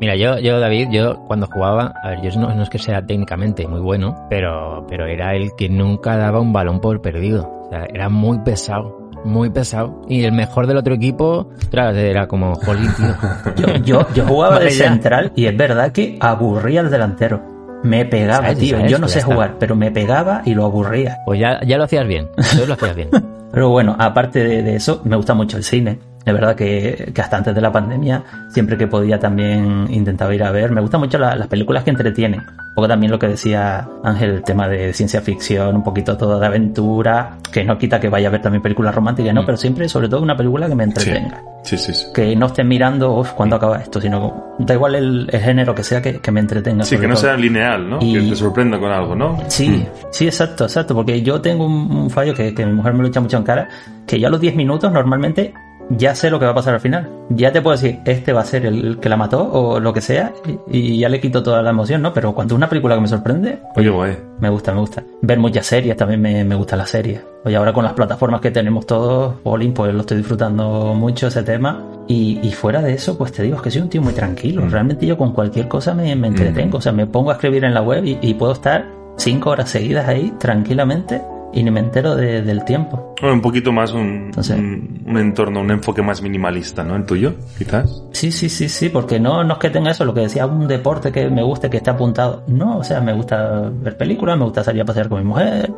[0.00, 3.04] Mira, yo, yo, David, yo cuando jugaba, a ver, yo no, no es que sea
[3.04, 7.57] técnicamente muy bueno, pero, pero era el que nunca daba un balón por perdido.
[7.68, 10.02] O sea, era muy pesado, muy pesado.
[10.08, 13.14] Y el mejor del otro equipo, era como, jolín, tío.
[13.56, 14.88] Yo, yo, yo jugaba de ya.
[14.88, 17.42] central y es verdad que aburría al delantero.
[17.84, 18.58] Me pegaba, ¿Sabes?
[18.58, 18.76] tío.
[18.76, 18.90] ¿Sabes?
[18.90, 19.32] Yo no Ya sé está.
[19.32, 21.18] jugar, pero me pegaba y lo aburría.
[21.26, 22.28] Pues ya, ya lo hacías bien,
[22.66, 23.08] lo hacías bien.
[23.50, 25.98] Pero bueno, aparte de, de eso, me gusta mucho el cine.
[26.28, 30.42] Es verdad que, que hasta antes de la pandemia, siempre que podía también intentaba ir
[30.44, 30.70] a ver.
[30.70, 32.40] Me gustan mucho la- las películas que entretienen.
[32.40, 36.38] Un poco también lo que decía Ángel, el tema de ciencia ficción, un poquito todo
[36.38, 39.42] de aventura, que no quita que vaya a ver también películas románticas, ¿no?
[39.42, 39.46] Mm.
[39.46, 41.42] Pero siempre, sobre todo, una película que me entretenga.
[41.64, 41.92] sí, sí.
[41.92, 42.06] sí.
[42.14, 44.00] Que no esté mirando, uff, ¿cuándo acaba esto?
[44.00, 46.84] Sino, da igual el, el género que sea, que, que me entretenga.
[46.84, 47.22] Sí, que no todo.
[47.24, 47.98] sea lineal, ¿no?
[48.00, 49.38] Y- Que te sorprenda con algo, ¿no?
[49.48, 50.94] Sí, sí, exacto, exacto.
[50.94, 53.42] Porque yo tengo un, un fallo que, que mi mujer me lo echa mucho en
[53.42, 53.68] cara,
[54.06, 55.52] que yo a los 10 minutos normalmente
[55.90, 57.08] ya sé lo que va a pasar al final.
[57.30, 60.00] Ya te puedo decir, este va a ser el que la mató o lo que
[60.00, 60.32] sea,
[60.66, 62.12] y, ya le quito toda la emoción, ¿no?
[62.12, 64.16] Pero cuando es una película que me sorprende, Oye, guay.
[64.40, 65.02] me gusta, me gusta.
[65.22, 67.20] Ver muchas series, también me, me gustan las series.
[67.44, 71.42] Oye, ahora con las plataformas que tenemos todos, Polin, pues lo estoy disfrutando mucho ese
[71.42, 71.84] tema.
[72.06, 74.62] Y, y fuera de eso, pues te digo, es que soy un tío muy tranquilo.
[74.62, 74.70] Mm.
[74.70, 76.78] Realmente yo con cualquier cosa me, me entretengo.
[76.78, 79.68] O sea, me pongo a escribir en la web y, y puedo estar cinco horas
[79.70, 81.20] seguidas ahí tranquilamente
[81.52, 83.14] y ni me entero de- del tiempo.
[83.20, 86.94] Bueno, un poquito más un, Entonces- un, un entorno, un enfoque más minimalista, ¿no?
[86.94, 88.02] El tuyo, quizás.
[88.12, 90.68] Sí, sí, sí, sí, porque no, no es que tenga eso, lo que decía, un
[90.68, 92.44] deporte que me guste, que esté apuntado.
[92.48, 95.72] No, o sea, me gusta ver películas, me gusta salir a pasear con mi mujer,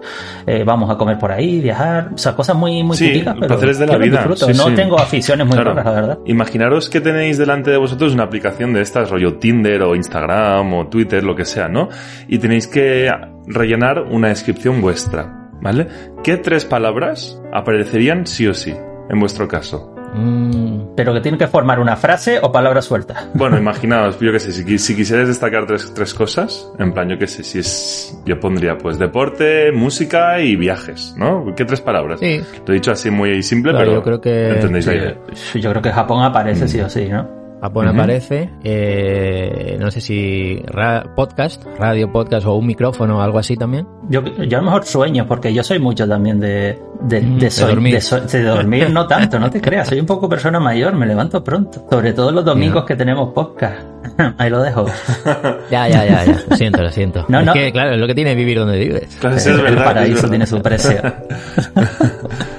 [0.47, 3.49] eh, vamos a comer por ahí, viajar, o sea, cosas muy, muy Sí, típicas, pero
[3.49, 4.47] placeres de la yo lo vida, disfruto.
[4.47, 4.75] sí, no sí.
[4.75, 5.71] tengo aficiones muy Claro.
[5.75, 6.19] raras, la verdad.
[6.27, 10.89] Imaginaros que tenéis delante de vosotros una aplicación de estas, rollo Tinder o Instagram o
[10.89, 11.89] Twitter, lo que sea, ¿no?
[12.29, 13.11] Y tenéis que
[13.47, 15.87] rellenar una descripción vuestra, ¿vale?
[16.25, 18.75] ¿Qué tres palabras aparecerían sí o sí,
[19.09, 19.95] en vuestro caso?
[20.13, 23.29] Mm, Pero que tiene que formar una frase o palabras sueltas.
[23.35, 27.17] Bueno, imaginaos, yo qué sé, si, si quisierais destacar tres, tres cosas, en plan, yo
[27.17, 31.55] qué sé, si es, yo pondría pues deporte, música y viajes, ¿no?
[31.57, 32.19] ¿Qué tres palabras?
[32.21, 35.15] sí, Lo he dicho así muy simple, Claro, pero yo creo que- entendéis la idea.
[35.55, 37.40] Yo creo que Japón aparece sí o sí, ¿no?
[37.61, 37.95] Japón Ujú.
[37.97, 43.57] aparece, eh, no sé si ra- podcast, radio podcast o un micrófono o algo así
[43.57, 43.87] también.
[44.09, 47.41] Yo, yo a lo mejor sueño, porque yo soy mucho también de, de, Mm, de,
[47.41, 47.95] de soñ- dormir.
[47.95, 49.89] de so- de dormir, no tanto, no te creas.
[49.89, 51.87] Soy un poco persona mayor, me levanto pronto.
[51.91, 53.77] Sobre todo los domingos que tenemos podcast.
[54.39, 54.87] Ahí lo dejo.
[55.71, 57.25] Ya, ya, ya, ya, lo siento, lo siento.
[57.29, 57.53] No, es no.
[57.53, 59.17] que, claro, es lo que tiene vivir donde vives.
[59.21, 61.01] Claro, es el verdad, paraíso tiene su precio.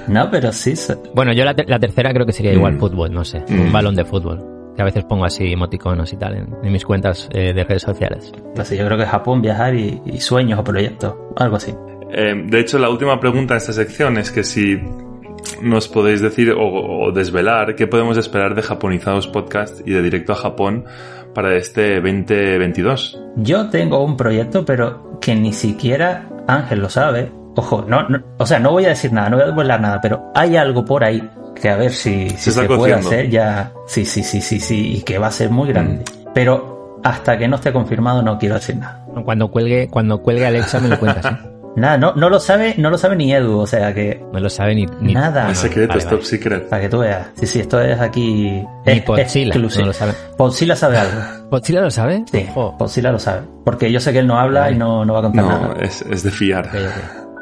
[0.07, 0.73] no, pero sí.
[1.13, 2.79] Bueno, yo la, ter- la tercera creo que sería igual Mm.
[2.79, 3.59] fútbol, no sé, Mm.
[3.61, 4.60] un balón de fútbol.
[4.75, 7.81] Que a veces pongo así emoticonos y tal en, en mis cuentas eh, de redes
[7.81, 8.31] sociales.
[8.63, 11.13] Sí, yo creo que Japón, viajar y, y sueños o proyectos.
[11.35, 11.73] Algo así.
[12.11, 14.77] Eh, de hecho, la última pregunta de esta sección es que si
[15.61, 16.59] nos podéis decir o,
[17.07, 20.85] o desvelar qué podemos esperar de Japonizados Podcast y de Directo a Japón
[21.33, 23.19] para este 2022.
[23.37, 27.31] Yo tengo un proyecto, pero que ni siquiera Ángel lo sabe.
[27.55, 29.99] Ojo, no, no- o sea, no voy a decir nada, no voy a desvelar nada,
[30.01, 31.21] pero hay algo por ahí
[31.59, 33.71] que a ver si, si está se puede hacer ya.
[33.87, 36.03] Sí, sí, sí, sí, sí, y que va a ser muy grande.
[36.03, 36.29] Mm.
[36.33, 39.05] Pero hasta que no esté confirmado no quiero decir nada.
[39.25, 41.37] Cuando cuelgue, cuando cuelgue Alexa me lo cuentas, ¿eh?
[41.73, 44.49] Nada, no, no lo sabe, no lo sabe ni Edu, o sea que No lo
[44.49, 44.85] sabe ni...
[44.99, 45.49] ni Nada.
[45.51, 46.67] Es secreto, Vale, top secret.
[46.67, 47.27] para que tú veas.
[47.35, 48.61] Sí, sí, esto es aquí.
[48.85, 49.81] Ni es Podzilla, exclusivo.
[49.83, 50.11] no lo sabe.
[50.35, 51.21] Podzilla sabe algo.
[51.49, 52.25] ¿Podzilla lo sabe?
[52.29, 52.45] Sí.
[52.53, 53.43] Podzilla lo sabe.
[53.63, 54.75] Porque yo sé que él no habla Vale.
[54.75, 55.75] y no, no va a contar No, nada.
[55.79, 56.69] es, es de fiar.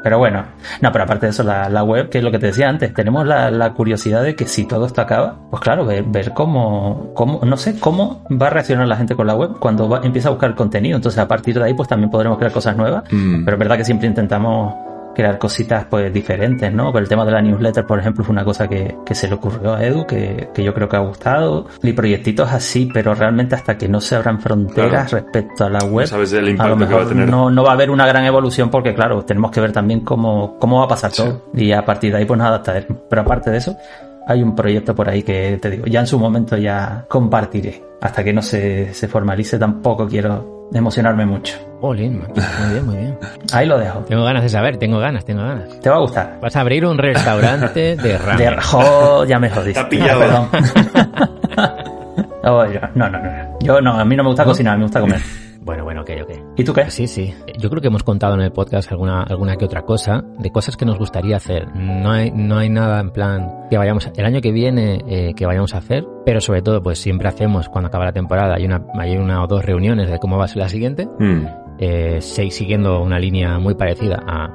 [0.02, 0.44] Pero bueno,
[0.80, 2.94] no, pero aparte de eso, la, la web, que es lo que te decía antes,
[2.94, 7.10] tenemos la, la curiosidad de que si todo esto acaba, pues claro, ver, ver cómo,
[7.14, 10.28] cómo, no sé cómo va a reaccionar la gente con la web cuando va- empieza
[10.28, 10.96] a buscar contenido.
[10.96, 13.04] Entonces, a partir de ahí, pues también podremos crear cosas nuevas.
[13.10, 13.44] Mm.
[13.44, 14.74] Pero es verdad que siempre intentamos
[15.20, 16.92] crear cositas pues diferentes, ¿no?
[16.92, 19.34] Pero el tema de la newsletter, por ejemplo, fue una cosa que, que se le
[19.34, 21.66] ocurrió a Edu, que, que yo creo que ha gustado.
[21.82, 26.04] Y proyectitos así, pero realmente hasta que no se abran fronteras respecto a la web,
[26.04, 27.28] No sabes el a lo que va a mejor tener.
[27.28, 30.56] no, no va a haber una gran evolución porque, claro, tenemos que ver también cómo,
[30.58, 31.22] cómo va a pasar Sí.
[31.22, 31.42] todo.
[31.54, 32.98] Y a partir de ahí, pues nos adaptaremos.
[33.08, 33.76] Pero aparte de eso,
[34.26, 37.82] hay un proyecto por ahí que te digo, ya en su momento ya compartiré.
[38.00, 41.56] Hasta que no se, se formalice, tampoco quiero emocionarme mucho.
[41.56, 41.66] Macho.
[41.82, 41.96] muy
[42.72, 43.18] bien, muy bien.
[43.52, 44.00] Ahí lo dejo.
[44.00, 45.80] Tengo ganas de saber, tengo ganas, tengo ganas.
[45.80, 46.38] Te va a gustar.
[46.42, 48.38] Vas a abrir un restaurante de ramen.
[48.56, 49.72] De, jo, ya me jodiste.
[49.74, 50.20] Te ha pillado.
[50.20, 50.48] Perdón.
[52.42, 53.58] Oh, yo- no, no, no.
[53.60, 54.50] Yo no, a mí no me gusta ¿No?
[54.50, 55.20] cocinar, me gusta comer.
[55.62, 56.30] Bueno, bueno, ok, ok.
[56.56, 56.90] ¿Y tú qué?
[56.90, 57.34] Sí, sí.
[57.58, 60.76] Yo creo que hemos contado en el podcast alguna, alguna que otra cosa de cosas
[60.76, 61.68] que nos gustaría hacer.
[61.76, 65.44] No hay, no hay nada en plan que vayamos el año que viene eh, que
[65.46, 68.54] vayamos a hacer, pero sobre todo, pues siempre hacemos cuando acaba la temporada.
[68.56, 71.46] Hay una, hay una o dos reuniones de cómo va a ser la siguiente, Mm.
[71.78, 74.46] eh, siguiendo una línea muy parecida a,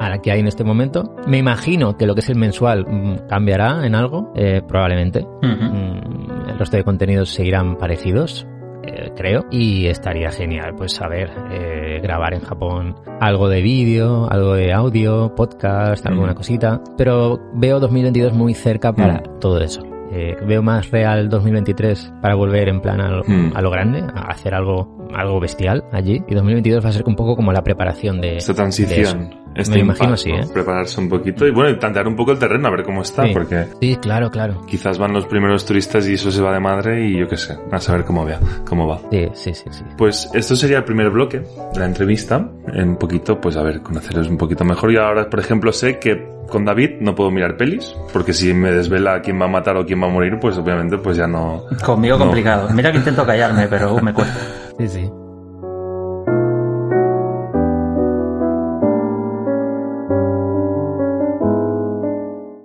[0.00, 1.14] a la que hay en este momento.
[1.26, 5.26] Me imagino que lo que es el mensual mm, cambiará en algo, eh, probablemente.
[5.42, 8.46] Mm, el resto de contenidos seguirán parecidos.
[8.86, 14.54] Eh, creo, y estaría genial, pues saber eh, grabar en Japón algo de vídeo, algo
[14.54, 16.36] de audio, podcast, alguna Mm.
[16.36, 19.38] cosita, pero veo 2022 muy cerca para Mm.
[19.40, 19.82] todo eso.
[20.12, 23.52] Eh, veo más real 2023 para volver en plan a lo, Mm.
[23.54, 27.16] a lo grande, a hacer algo, algo bestial allí, y 2022 va a ser un
[27.16, 29.20] poco como la preparación de Esta de transición.
[29.30, 29.40] eso.
[29.56, 30.30] Este Me imagino impact, así.
[30.32, 30.52] ¿eh?
[30.52, 33.22] Prepararse un poquito y bueno, y tantear un poco el terreno a ver cómo está,
[33.24, 33.30] Sí.
[33.32, 34.62] porque Sí, claro, claro.
[34.66, 37.56] quizás van los primeros turistas y eso se va de madre y yo qué sé,
[37.70, 38.98] a saber cómo, vea, cómo va.
[39.12, 39.84] Sí, sí, sí, sí.
[39.96, 41.38] Pues esto sería el primer bloque
[41.72, 42.48] de la entrevista.
[42.72, 44.90] En un poquito, pues a ver, conoceros un poquito mejor.
[44.90, 48.72] Y ahora, por ejemplo, sé que con David no puedo mirar pelis, porque si me
[48.72, 51.62] desvela quién va a matar o quién va a morir, pues obviamente pues ya no...
[51.84, 52.24] Conmigo No.
[52.24, 52.68] complicado.
[52.74, 54.34] Mira que intento callarme, pero uh, me cuesta.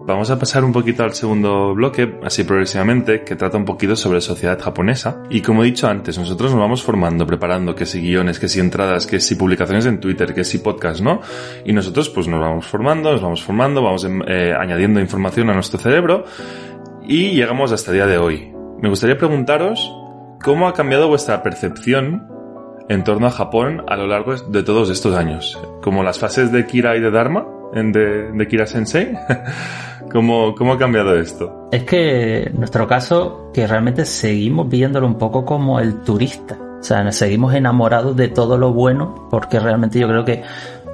[0.10, 4.22] Vamos a pasar un poquito al segundo bloque, así progresivamente, que trata un poquito sobre
[4.22, 5.22] sociedad japonesa.
[5.30, 8.60] Y como he dicho antes, nosotros nos vamos formando, preparando, que si guiones, que si
[8.60, 11.22] entradas, que si publicaciones en Twitter, que si podcast, ¿no?
[11.64, 15.54] Y nosotros pues nos vamos formando, nos vamos formando, vamos em, eh, añadiendo información a
[15.54, 16.26] nuestro cerebro
[17.08, 18.52] y llegamos hasta el día de hoy.
[18.82, 19.90] Me gustaría preguntaros
[20.42, 22.28] cómo ha cambiado vuestra percepción
[22.90, 25.60] en torno a Japón a lo largo de todos estos años.
[25.82, 29.14] Como las fases de Kira y de Dharma, de, de Kira Sensei.
[30.12, 31.70] ¿Cómo, ¿Cómo ha cambiado esto?
[31.72, 36.58] Es que nuestro caso, que realmente seguimos viéndolo un poco como el turista.
[36.80, 40.42] O sea, seguimos enamorados de todo lo bueno, porque realmente yo creo que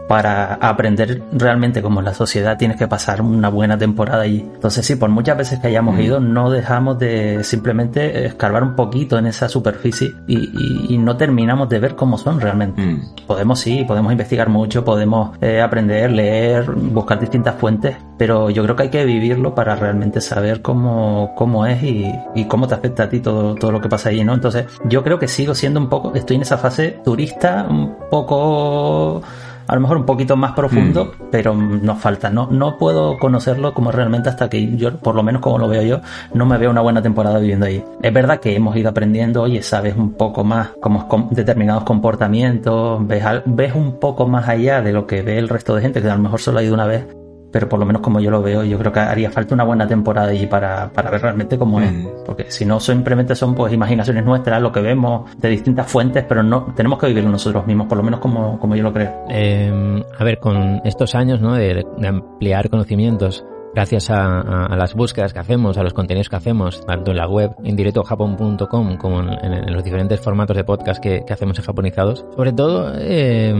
[0.07, 4.41] para aprender realmente como la sociedad tienes que pasar una buena temporada allí.
[4.55, 6.01] Entonces sí, por muchas veces que hayamos Mm.
[6.01, 11.17] ido, no dejamos de simplemente escarbar un poquito en esa superficie y, y- y no
[11.17, 12.81] terminamos de ver cómo son realmente.
[12.81, 13.01] Mm.
[13.27, 18.75] Podemos sí, podemos investigar mucho, podemos eh, aprender, leer, buscar distintas fuentes, pero yo creo
[18.75, 23.03] que hay que vivirlo para realmente saber cómo, cómo es y, y cómo te afecta
[23.03, 24.33] a ti todo, todo lo que pasa allí, ¿no?
[24.33, 29.21] Entonces, yo creo que sigo siendo un poco, estoy en esa fase turista, un poco,
[29.67, 32.47] a lo mejor un poquito más profundo, pero nos falta, ¿no?
[32.51, 36.01] No puedo conocerlo como realmente hasta que yo, por lo menos como lo veo yo,
[36.33, 37.83] no me veo una buena temporada viviendo ahí.
[38.01, 41.83] Es verdad que hemos ido aprendiendo, oye, sabes un poco más cómo es com- determinados
[41.83, 46.01] comportamientos, ves, ves un poco más allá de lo que ve el resto de gente,
[46.01, 47.05] que a lo mejor solo ha ido una vez,
[47.55, 49.87] pero por lo menos como yo lo veo, yo creo que haría falta una buena
[49.87, 51.83] temporada allí para, para ver realmente cómo Mm.
[51.83, 52.05] es.
[52.25, 56.43] Porque si no, simplemente son pues imaginaciones nuestras, lo que vemos de distintas fuentes, pero
[56.43, 59.23] no tenemos que vivirlo nosotros mismos, por lo menos como, como yo lo creo.
[59.29, 61.53] Eh, a ver, con estos años ¿no?
[61.53, 66.29] de, de ampliar conocimientos, gracias a, a- a las búsquedas que hacemos, a los contenidos
[66.29, 70.63] que hacemos, tanto en la web indirectojapon.com como en, en- en los diferentes formatos de
[70.63, 73.53] podcast que, que hacemos en japonizados, sobre todo eh,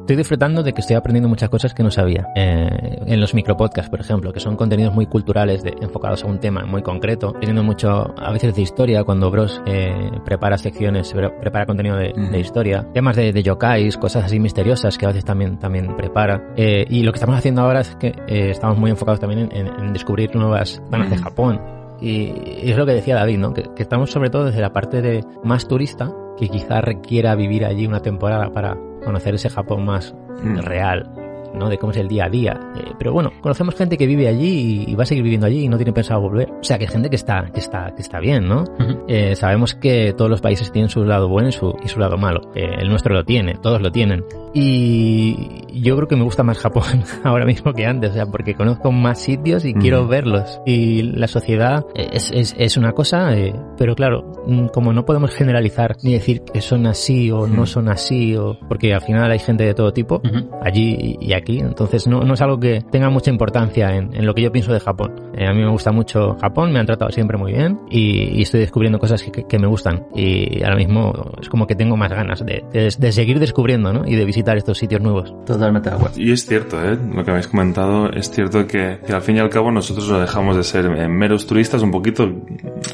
[0.00, 2.28] estoy disfrutando de que estoy aprendiendo muchas cosas que no sabía.
[2.36, 2.68] Eh,
[3.06, 6.64] en los micropodcasts, por ejemplo, que son contenidos muy culturales de- enfocados a un tema
[6.66, 11.66] muy concreto, teniendo mucho a veces de historia, cuando Bros eh, prepara secciones, pre- prepara
[11.66, 12.36] contenido de, de Ujú.
[12.36, 16.52] historia, temas de, de yokais, cosas así misteriosas que a veces también, también prepara.
[16.56, 19.59] Eh, y lo que estamos haciendo ahora es que eh, estamos muy enfocados también en,
[19.60, 21.16] en- en descubrir nuevas zonas de.
[21.18, 21.60] Japón.
[22.00, 22.32] Y,
[22.64, 23.52] y es lo que decía David, ¿no?
[23.52, 27.64] Que, que estamos sobre todo desde la parte de más turista, que quizá requiera vivir
[27.66, 30.58] allí una temporada para conocer ese Japón más Mm.
[30.60, 31.10] real,
[31.54, 31.68] ¿no?
[31.68, 32.58] De cómo es el día a día.
[32.76, 35.64] Eh, pero bueno, conocemos gente que vive allí y, y va a seguir viviendo allí
[35.64, 36.50] y no tiene pensado volver.
[36.50, 38.64] O sea, que hay gente que está, que está, que está bien, ¿no?
[39.08, 42.16] Eh, sabemos que todos los países tienen su lado bueno y su, y su lado
[42.16, 42.40] malo.
[42.54, 44.24] Eh, el nuestro lo tiene, todos lo tienen.
[44.52, 48.54] Y yo creo que me gusta más Japón ahora mismo que antes, o sea, porque
[48.54, 50.60] conozco más sitios y quiero verlos.
[50.66, 53.30] Y la sociedad es, es, es una cosa,
[53.78, 57.66] pero claro, mm, como no podemos generalizar ni decir que son así o no Ujú.
[57.66, 60.20] son así, o porque al final hay gente de todo tipo
[60.62, 64.34] allí y aquí, entonces no, no es algo que tenga mucha importancia en, en lo
[64.34, 65.12] que yo pienso de Japón.
[65.36, 68.42] Eh, a mí me gusta mucho Japón, me han tratado siempre muy bien y, y
[68.42, 72.10] estoy descubriendo cosas que, que- me gustan y ahora mismo es como que tengo más
[72.10, 74.06] ganas de, de- de seguir descubriendo ¿no?
[74.06, 75.34] y de visitar estos sitios nuevos.
[75.44, 76.18] Totalmente de acuerdo.
[76.20, 76.98] Y es cierto, ¿eh?
[77.14, 80.18] lo que habéis comentado, es cierto que, que al fin y al cabo nosotros no
[80.18, 82.30] dejamos de ser eh, meros turistas un poquito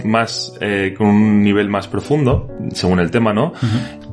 [0.04, 3.52] más, eh, con un nivel más profundo, según el tema, ¿no?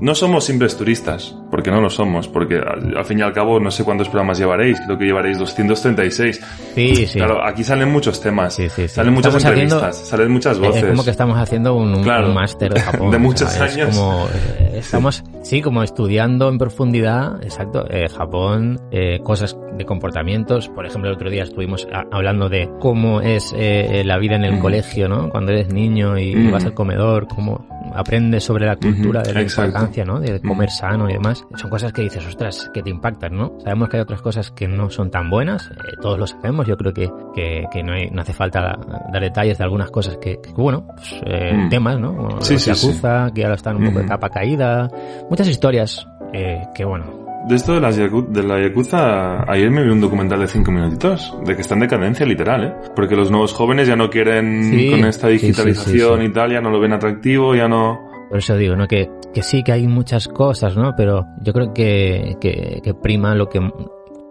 [0.04, 3.58] No somos simples turistas, porque no lo somos, porque al, al fin y al cabo
[3.62, 6.42] no sé cuántos programas llevaréis, creo que llevaréis 236.
[6.76, 7.18] Sí, sí.
[7.20, 8.88] Claro, aquí salen muchos temas, Sí, sí, sí.
[8.90, 10.84] salen muchas Estamos haciendo- entrevistas, salen muchas Eh, voces.
[10.84, 12.28] Es como que estamos haciendo un, Claro.
[12.28, 13.12] un máster de Japón.
[13.12, 13.98] De muchos años.
[13.98, 20.68] como, eh, estamos, sí, como estudiando en profundidad, exacto, eh, Japón, eh, cosas de comportamientos.
[20.68, 24.44] Por ejemplo, el otro día estuvimos a- hablando de cómo es eh, la vida en
[24.44, 24.60] el Mm.
[24.60, 25.30] colegio, ¿no?
[25.30, 26.52] Cuando eres niño y Mm.
[26.52, 29.78] vas al comedor, cómo aprendes sobre la cultura Ujú, de la exacto.
[29.94, 30.20] Importancia, ¿no?
[30.20, 31.46] De comer sano y demás.
[31.56, 33.54] Son cosas que dices, ostras, que te impactan, ¿no?
[33.64, 36.78] Sabemos que hay otras cosas que no son tan buenas, eh, todos lo sabemos, yo
[36.78, 38.78] creo que, que, que no, hay- no hace falta
[39.12, 41.70] dar detalles de algunas cosas que, que, bueno, pues, eh, Mm.
[41.70, 42.16] temas, ¿no?
[42.16, 42.88] Como Sí, sí, sí.
[42.88, 44.90] Yakuza, que ahora están un poco de capa caída,
[45.30, 49.90] muchas historias eh, que, bueno, De esto de, las de la Yakuza, ayer me vi
[49.90, 52.74] un documental de cinco minutitos, de que está en decadencia literal, ¿eh?
[52.96, 56.32] Porque los nuevos jóvenes ya no quieren, Sí, con esta sí, sí, digitalización sí, sí.
[56.32, 58.13] y tal, ya no lo ven atractivo, ya no...
[58.34, 58.88] Por eso digo, ¿no?
[58.88, 60.96] Que, que sí que hay muchas cosas, ¿no?
[60.98, 63.60] Pero yo creo que, que, que prima lo que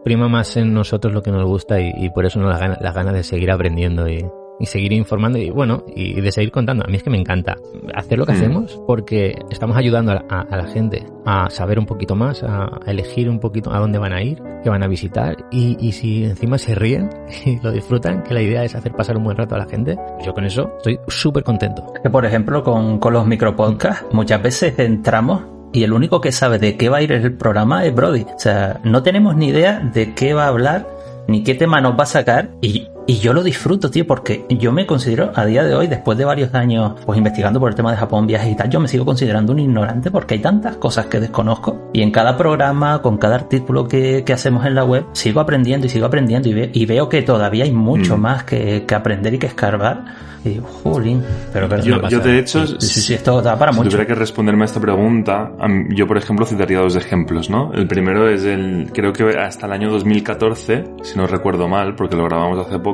[0.05, 2.95] prima más en nosotros lo que nos gusta y, y por eso nos gana- las
[2.97, 4.27] ganas de seguir aprendiendo y,
[4.63, 6.85] y seguir informando y bueno, y de seguir contando.
[6.85, 7.57] A mí es que me encanta
[7.95, 8.37] hacer lo que Mm.
[8.37, 12.43] hacemos porque estamos ayudando a, la- a- a la gente a saber un poquito más,
[12.43, 15.77] a, a elegir un poquito a dónde van a ir, qué van a visitar y,
[15.85, 17.11] y si encima se ríen
[17.45, 19.97] y lo disfrutan, que la idea es hacer pasar un buen rato a la gente,
[20.25, 21.85] yo con eso estoy súper contento.
[22.03, 25.43] Que por ejemplo con, con los micropodcasts muchas veces entramos
[25.73, 28.23] y el único que sabe de qué va a ir el programa es Brody.
[28.23, 30.87] O sea, no tenemos ni idea de qué va a hablar
[31.29, 34.73] ni qué tema nos va a sacar y, y yo lo disfruto, tío, porque yo
[34.73, 37.91] me considero a día de hoy, después de varios años pues investigando por el tema
[37.91, 41.07] de Japón, viajes y tal, yo me sigo considerando un ignorante porque hay tantas cosas
[41.07, 45.05] que desconozco y en cada programa, con cada artículo que, que hacemos en la web,
[45.13, 48.21] sigo aprendiendo y sigo aprendiendo y, ve- y veo que todavía hay mucho Mm.
[48.21, 50.05] más que, que aprender y que escarbar.
[50.45, 51.23] Y digo, jolín,
[51.53, 53.91] pero, pero Yo, yo, de hecho, Sí, sí, sí, esto da para si mucho.
[53.91, 55.53] tuviera que responderme a esta pregunta,
[55.91, 57.73] yo por ejemplo citaría dos ejemplos, ¿no?
[57.73, 62.17] El primero es el, creo que hasta el año 2014, si no recuerdo mal, porque
[62.17, 62.92] lo grabamos hace poco,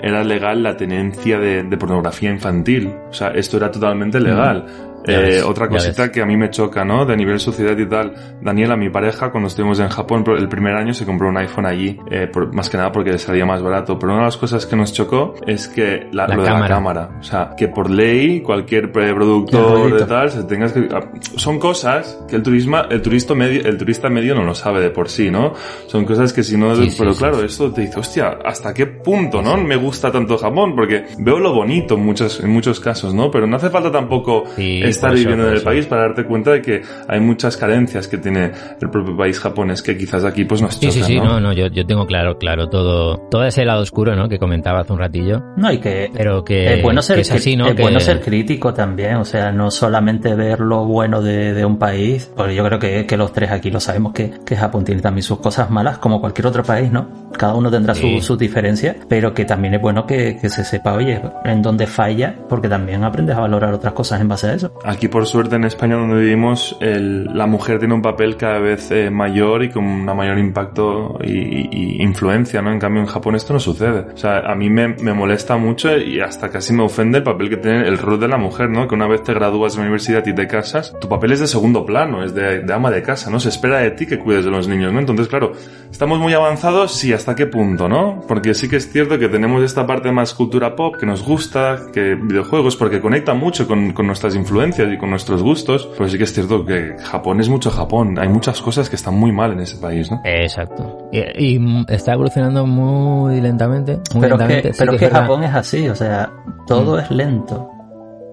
[0.00, 2.92] era legal la tenencia de, pornografía infantil.
[3.10, 4.66] O sea, esto era totalmente legal.
[5.06, 7.04] Eh, otra cosita que a mí me choca, ¿no?
[7.06, 8.14] De nivel sociedad y tal.
[8.42, 11.98] Daniela, mi pareja, cuando estuvimos en Japón, el primer año se compró un iPhone allí,
[12.10, 13.98] eh, por- más que nada porque le salía más barato.
[13.98, 16.68] Pero una de las cosas que nos chocó es que la, La lo de cámara.
[16.68, 17.10] la cámara.
[17.20, 20.88] O sea, que por ley cualquier productor de tal se tengas que...
[20.92, 21.00] ah,
[21.36, 24.90] Son cosas que el turisma, el turista medio, el turista medio no lo sabe de
[24.90, 25.52] por sí, ¿no?
[25.86, 26.74] Son cosas que si no...
[26.76, 27.46] Sí, pero sí, claro, sí.
[27.46, 29.56] esto te dice, hostia, ¿hasta qué punto, no?
[29.56, 33.30] Me gusta tanto Japón porque veo lo bonito en muchos, en muchos casos, ¿no?
[33.30, 35.64] Pero no hace falta tampoco Sí, estar eso, viviendo en el eso.
[35.64, 39.82] país para darte cuenta de que hay muchas carencias que tiene el propio país japonés
[39.82, 41.24] que quizás aquí pues nos Sí, chocan, sí, sí, ¿no?
[41.24, 44.28] no, no, yo, yo tengo claro, claro, todo, todo ese lado oscuro, ¿no?
[44.28, 47.30] Que comentaba hace un ratillo, No, y que pero que, es bueno ser, que es
[47.32, 47.66] así, ¿no?
[47.68, 51.64] es Que- bueno ser crítico también, o sea, no solamente ver lo bueno de, de
[51.64, 54.84] un país, porque yo creo que, que los tres aquí lo sabemos que, que Japón
[54.84, 57.26] tiene también sus cosas malas, como cualquier otro país, ¿no?
[57.36, 58.16] Cada uno tendrá Sí.
[58.18, 61.86] su- sus diferencias, pero que también es bueno que, que se sepa, oye, en dónde
[61.86, 64.72] falla, porque también aprendes a valorar otras cosas en base a eso.
[64.88, 68.88] Aquí, por suerte, en España, donde vivimos, el- la mujer tiene un papel cada vez
[68.92, 71.66] eh, mayor y con un mayor impacto y-
[71.98, 72.70] y influencia, ¿no?
[72.70, 74.06] En cambio, en Japón esto no sucede.
[74.14, 77.50] O sea, a mí me, me molesta mucho y hasta casi me ofende el papel
[77.50, 78.86] que tiene el rol de la mujer, ¿no?
[78.86, 81.48] Que una vez te gradúas de la universidad y te casas, tu papel es de
[81.48, 83.40] segundo plano, es de, de ama de casa, ¿no?
[83.40, 85.00] Se espera de ti que cuides de los niños, ¿no?
[85.00, 85.50] Entonces, claro,
[85.90, 88.22] estamos muy avanzados, sí, ¿hasta qué punto, no?
[88.28, 91.86] Porque sí que es cierto que tenemos esta parte más cultura pop que nos gusta,
[91.92, 96.18] que videojuegos, porque conecta mucho con, con nuestras influencias y con nuestros gustos, pero sí
[96.18, 99.52] que es cierto que Japón es mucho Japón, hay muchas cosas que están muy mal
[99.52, 100.20] en ese país, ¿no?
[100.24, 101.08] Exacto.
[101.12, 104.68] Y, y, mm, está evolucionando muy lentamente, muy Pero lentamente.
[104.68, 105.20] que, sí pero que es que verdad.
[105.22, 106.30] Japón es así, o sea,
[106.66, 107.70] todo es lento.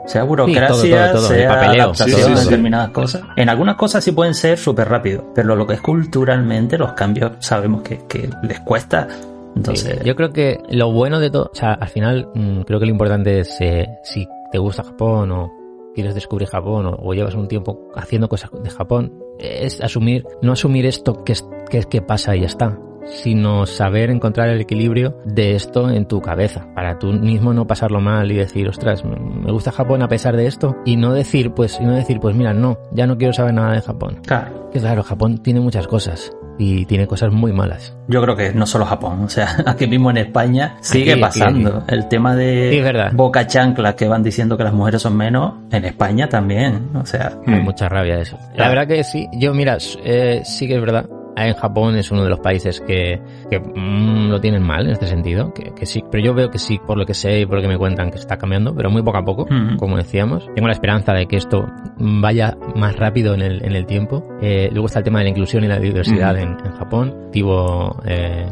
[0.06, 2.44] Sea burocracia, todo, todo, todo, sea papeleo, adaptación sí, sí, a sí.
[2.44, 3.22] determinadas cosas.
[3.38, 7.32] En algunas cosas sí pueden ser súper rápido, pero lo que es culturalmente, los cambios
[7.40, 9.08] sabemos que, que les cuesta.
[9.56, 12.80] Entonces, Sí, yo creo que lo bueno de todo, o sea, al final mm, creo
[12.80, 15.52] que lo importante es eh, si te gusta Japón o
[15.94, 20.54] quieres descubrir Japón o, o llevas un tiempo haciendo cosas de Japón, es asumir, no
[20.54, 25.18] asumir esto que, es, que, que pasa y ya está, sino saber encontrar el equilibrio
[25.26, 29.52] de esto en tu cabeza, para tú mismo no pasarlo mal y decir, ostras, me
[29.52, 32.54] gusta Japón a pesar de esto, y no decir, pues, y no decir, pues mira,
[32.54, 34.20] no, ya no quiero saber nada de Japón.
[34.26, 37.96] claro, Que claro, Japón tiene muchas cosas y tiene cosas muy malas.
[38.08, 41.78] yo creo que no solo Japón, o sea, aquí mismo en España sigue Aquí, pasando.
[41.78, 41.96] aquí.
[41.96, 43.12] El tema de Sí, es verdad.
[43.14, 47.34] boca chancla que van diciendo que las mujeres son menos, en España también, o sea,
[47.48, 47.64] Hay Mm.
[47.64, 48.38] mucha rabia de eso.
[48.56, 49.28] La verdad que sí.
[49.34, 51.06] Yo, mira, eh, sí que es verdad.
[51.36, 53.20] En Japón es uno de los países que,
[53.50, 55.54] que mm, lo tienen mal en este sentido.
[55.54, 57.62] Que, que sí, pero yo veo que sí, por lo que sé y por lo
[57.62, 60.48] que me cuentan, que está cambiando, pero muy poco a poco, como decíamos.
[60.56, 61.66] Tengo la esperanza de que esto
[61.98, 64.24] vaya más rápido en el, en el tiempo.
[64.42, 67.30] Eh, luego está el tema de la inclusión y la diversidad en, en Japón.
[67.32, 68.46] Tipo eh,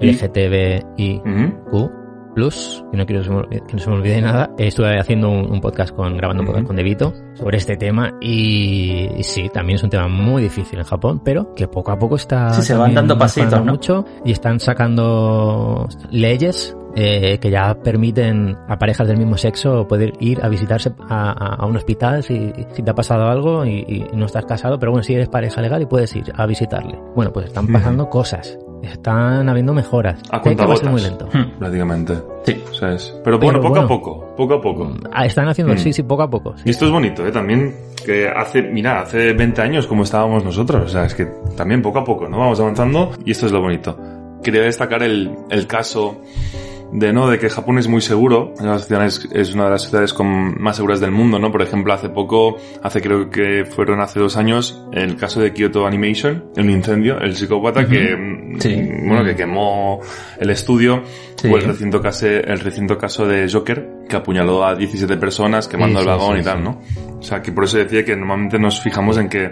[0.00, 1.26] LGTBIQ
[1.70, 2.01] Ujú.
[2.34, 4.50] Plus, que no quiero que se me, olvide- que no se me olvide nada.
[4.58, 9.08] Estuve haciendo un, un podcast con, grabando un podcast con Devito sobre este tema y,
[9.16, 12.16] y sí, también es un tema muy difícil en Japón, pero que poco a poco
[12.16, 18.56] está Sí, se van dando pasitos, mucho y están sacando leyes eh, que ya permiten
[18.68, 22.52] a parejas del mismo sexo poder ir a visitarse a, a- a un hospital si,
[22.72, 25.60] si te ha pasado algo y, y no estás casado, pero bueno, si eres pareja
[25.62, 26.98] legal y puedes ir a visitarle.
[27.14, 30.20] Bueno, pues están pasando cosas, están habiendo mejoras.
[30.30, 31.28] A hay que ser muy lento.
[31.32, 31.58] Hmm.
[31.58, 32.14] Prácticamente.
[32.44, 32.62] Sí.
[32.78, 33.10] ¿Sabes?
[33.24, 33.84] Pero Pero bueno, poco bueno.
[33.84, 34.94] a poco, poco a poco.
[35.12, 35.78] Ah, Están haciendo, Mm.
[35.78, 36.56] sí, sí, poco a poco.
[36.56, 36.62] sí.
[36.66, 37.30] Y esto es bonito, ¿eh?
[37.32, 37.74] También
[38.04, 40.82] que hace, mira, hace 20 años como estábamos nosotros.
[40.86, 41.26] O sea, es que
[41.56, 42.38] también poco a poco, ¿no?
[42.38, 43.96] Vamos avanzando y esto es lo bonito.
[44.42, 46.20] Quería destacar el, el caso
[46.92, 47.28] de, ¿no?
[47.28, 48.52] De que Japón es muy seguro.
[49.06, 51.50] Es, es una de las ciudades con más seguras del mundo, ¿no?
[51.50, 55.86] Por ejemplo, hace poco, hace creo que fueron hace dos años, el caso de Kyoto
[55.86, 58.74] Animation, un incendio, el psicópata que, Sí.
[59.06, 60.00] bueno, que quemó
[60.38, 61.02] el estudio,
[61.36, 61.48] Sí.
[61.48, 65.98] o el reciente caso, el reciente caso de Joker, que apuñaló a 17 personas quemando
[66.00, 66.62] Sí, el vagón y tal.
[66.62, 66.80] ¿no?
[67.18, 69.50] O sea, que por eso decía que normalmente nos fijamos en que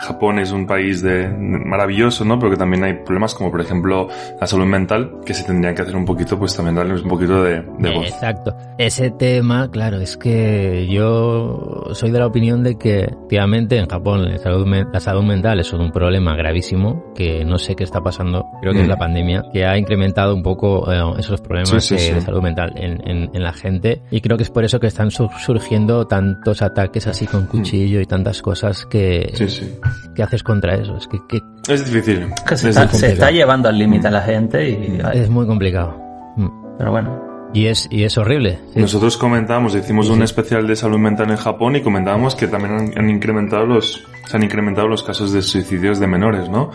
[0.00, 2.38] Japón es un país de, maravilloso, ¿no?
[2.38, 4.08] Pero que también hay problemas como, por ejemplo,
[4.40, 7.42] la salud mental, que se tendrían que hacer un poquito, pues también darles un poquito
[7.42, 8.06] de, de voz.
[8.06, 8.56] Exacto.
[8.78, 14.24] Ese tema, claro, es que yo soy de la opinión de que, efectivamente, en Japón
[14.24, 18.00] la salud, men- la salud mental es un problema gravísimo, que no sé qué está
[18.00, 18.90] pasando, creo que es Mm.
[18.90, 22.14] la pandemia, que ha incrementado un poco eh, esos problemas Sí, sí, de, sí.
[22.14, 24.02] de salud mental en, en- en la gente.
[24.10, 28.00] Y creo que es por eso que están sur- surgiendo tantos ataques así con cuchillo
[28.00, 29.36] y tantas cosas que, Mm.
[29.36, 29.74] Sí, sí.
[30.14, 30.96] Que haces contra eso.
[30.96, 32.26] Es que, que Es difícil.
[32.46, 35.00] Que se, Es está, se está llevando al límite a la gente y...
[35.14, 35.96] es muy complicado.
[36.36, 36.48] Mm.
[36.78, 37.30] Pero bueno.
[37.52, 38.60] Y es, y es horrible.
[38.72, 38.80] sí.
[38.80, 42.98] Nosotros comentábamos, hicimos un especial de salud mental en Japón y comentábamos que también han,
[42.98, 46.70] han incrementado los, se han incrementado los casos de suicidios de menores, ¿no?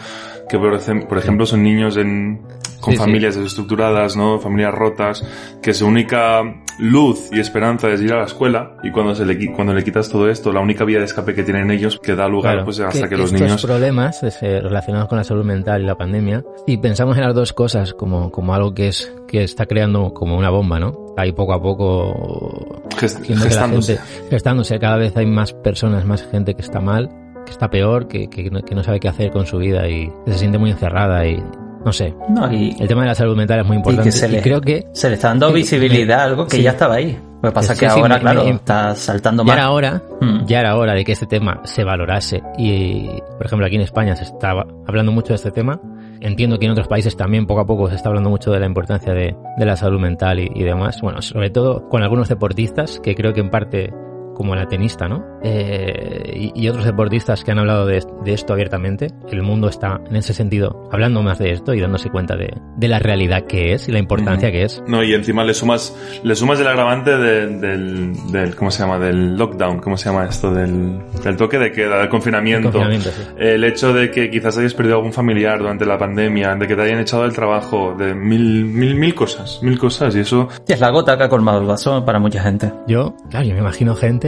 [0.49, 2.41] Que por, por ejemplo son niños en,
[2.85, 3.03] con Sí, sí.
[3.03, 4.39] familias desestructuradas, ¿no?
[4.39, 5.23] Familias rotas,
[5.61, 6.41] que su única
[6.77, 10.09] luz y esperanza es ir a la escuela y cuando se le, cuando le quitas
[10.09, 12.79] todo esto, la única vía de escape que tienen ellos que da lugar Claro, pues
[12.81, 16.43] hasta que, los estos niños problemas eh, relacionados con la salud mental y la pandemia,
[16.67, 20.37] si pensamos en las dos cosas como, como algo que es que está creando como
[20.37, 21.13] una bomba, ¿no?
[21.17, 23.97] Ahí poco a poco gest- que gestándose.
[23.97, 27.09] gente gestándose, cada vez hay más personas, más gente que está mal,
[27.45, 30.11] que está peor, que, que, no- que no sabe qué hacer con su vida y
[30.25, 31.41] que se siente muy encerrada y
[31.85, 32.13] no sé.
[32.29, 34.41] No, y, El tema de la salud mental es muy importante que se y le-
[34.41, 36.63] creo que se le está dando visibilidad a algo que sí.
[36.63, 37.17] ya estaba ahí.
[37.41, 39.57] Lo que pasa es que sí, ahora, claro, me- está saltando ya más.
[39.57, 40.45] era hora, Mm.
[40.47, 43.07] ya era hora de que este tema se valorase y,
[43.37, 45.79] por ejemplo, aquí en España se estaba hablando mucho de este tema.
[46.21, 48.65] Entiendo que en otros países también poco a poco se está hablando mucho de la
[48.65, 50.99] importancia de, de la salud mental y, y demás.
[51.01, 53.93] Bueno, sobre todo con algunos deportistas que creo que en parte
[54.35, 55.23] como la tenista, ¿no?
[55.43, 59.07] Eh, y, y otros deportistas que han hablado de, de esto abiertamente.
[59.31, 62.87] El mundo está en ese sentido hablando más de esto y dándose cuenta de, de
[62.87, 64.83] la realidad que es y la importancia que es.
[64.87, 68.99] No, y encima le sumas, le sumas el agravante de- del, del, ¿cómo se llama?
[68.99, 70.51] Del lockdown, ¿cómo se llama esto?
[70.53, 72.67] Del, del toque de queda, del confinamiento.
[72.67, 73.21] El confinamiento, sí.
[73.37, 76.81] El hecho de que quizás hayas perdido algún familiar durante la pandemia, de que te
[76.81, 80.89] hayan echado del trabajo, de mil, mil, mil cosas, mil cosas, y eso, es la
[80.89, 82.71] gota que ha colmado el vaso para mucha gente.
[82.87, 84.24] Yo, claro, yo me imagino gente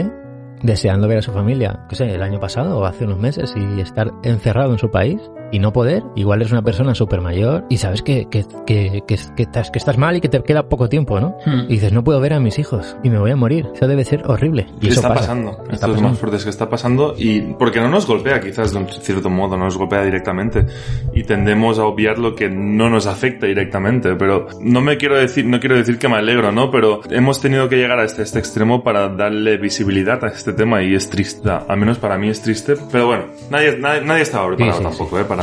[0.62, 3.80] deseando ver a su familia, que sé, el año pasado o hace unos meses y
[3.80, 5.20] estar encerrado en su país
[5.52, 6.04] y no poder.
[6.16, 9.80] Igual eres una persona súper mayor y sabes que, que, que, que, que estás, que
[9.80, 11.38] estás mal y que te queda poco tiempo, ¿no?
[11.46, 11.62] Hmm.
[11.68, 13.68] Y dices, no puedo ver a mis hijos y me voy a morir.
[13.74, 14.68] Eso debe ser horrible.
[14.82, 15.20] Y eso está pasa.
[15.22, 15.52] pasando.
[15.52, 16.10] Está Esto es lo pasando.
[16.10, 19.30] más fuerte es que está pasando y porque no nos golpea quizás de un cierto
[19.30, 20.66] modo, no nos golpea directamente
[21.14, 25.46] y tendemos a obviar lo que no nos afecta directamente, pero no me quiero decir,
[25.46, 26.72] no quiero decir que me alegro, ¿no?
[26.72, 30.82] Pero hemos tenido que llegar a este, este extremo para darle visibilidad a este tema
[30.84, 34.48] y es triste, al menos para mí es triste, pero bueno, nadie, nadie, nadie estaba
[34.48, 35.24] preparado Sí, sí, tampoco, ¿eh?
[35.26, 35.37] Para,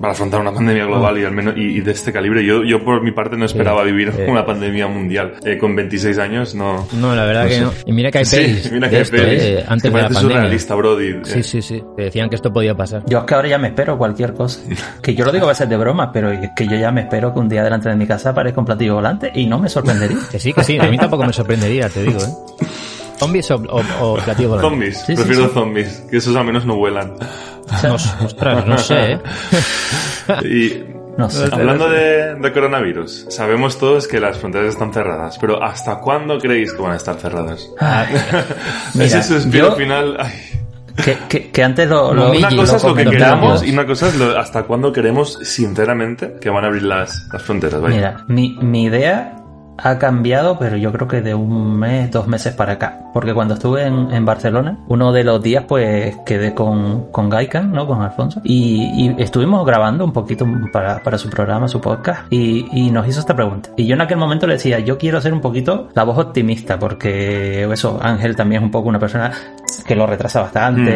[0.00, 2.44] para afrontar una pandemia global y al menos y, y de este calibre.
[2.44, 4.22] Yo, yo por mi parte no esperaba vivir sí.
[4.28, 5.34] una pandemia mundial.
[5.44, 7.60] Eh, con 26 años no, No, la verdad No que sé.
[7.62, 7.72] no.
[7.86, 9.42] Y mira que hay pelis mira de que hay esto, pelis.
[9.42, 10.36] eh, antes que de la pandemia.
[10.36, 11.12] surrealista, Brody.
[11.24, 11.82] Sí, Eh, sí, sí.
[11.96, 13.02] Te decían que esto podía pasar.
[13.06, 14.60] Yo es que ahora ya me espero cualquier cosa.
[15.02, 17.32] Que yo lo digo a veces de broma, pero es que yo ya me espero
[17.32, 20.18] que un día delante de mi casa aparezca un platillo volante y no me sorprendería.
[20.30, 20.78] Que sí, que sí.
[20.78, 22.26] A mí tampoco me sorprendería, te digo, ¿eh?
[23.22, 24.68] ¿Zombies o, o, o platillo volante?
[24.70, 25.50] Zombies, Sí, prefiero sí.
[25.54, 27.14] zombies, que esos al menos no vuelan.
[27.84, 29.20] No, ostras, no sé, ¿eh?
[30.44, 30.84] Y
[31.16, 31.48] No sé.
[31.52, 36.72] hablando de, de coronavirus, sabemos todos que las fronteras están cerradas, pero ¿hasta cuándo creéis
[36.72, 37.68] que van a estar cerradas?
[37.78, 38.06] Ay,
[38.94, 40.16] mira, Ese suspiro yo- final.
[40.20, 40.32] ay.
[41.04, 43.86] que, que, que antes lo, lo- Una Migi, cosa es lo que queramos y una
[43.86, 47.80] cosa es lo- hasta cuándo queremos, sinceramente, que van a abrir las, las fronteras.
[47.80, 47.94] vaya.
[47.96, 49.36] Mira, mi, mi idea
[49.78, 52.98] ha cambiado, pero yo creo que de un mes, dos meses para acá.
[53.12, 57.72] Porque cuando estuve en, en Barcelona, uno de los días pues quedé con, con Gaikan,
[57.72, 57.86] ¿no?
[57.86, 58.40] Con Alfonso.
[58.44, 62.22] Y, y estuvimos grabando un poquito para, para su programa, su podcast.
[62.30, 63.70] Y, y nos hizo esta pregunta.
[63.76, 66.78] Y yo en aquel momento le decía, yo quiero ser un poquito la voz optimista,
[66.78, 69.32] porque eso, Ángel también es un poco una persona
[69.86, 70.90] que lo retrasa bastante.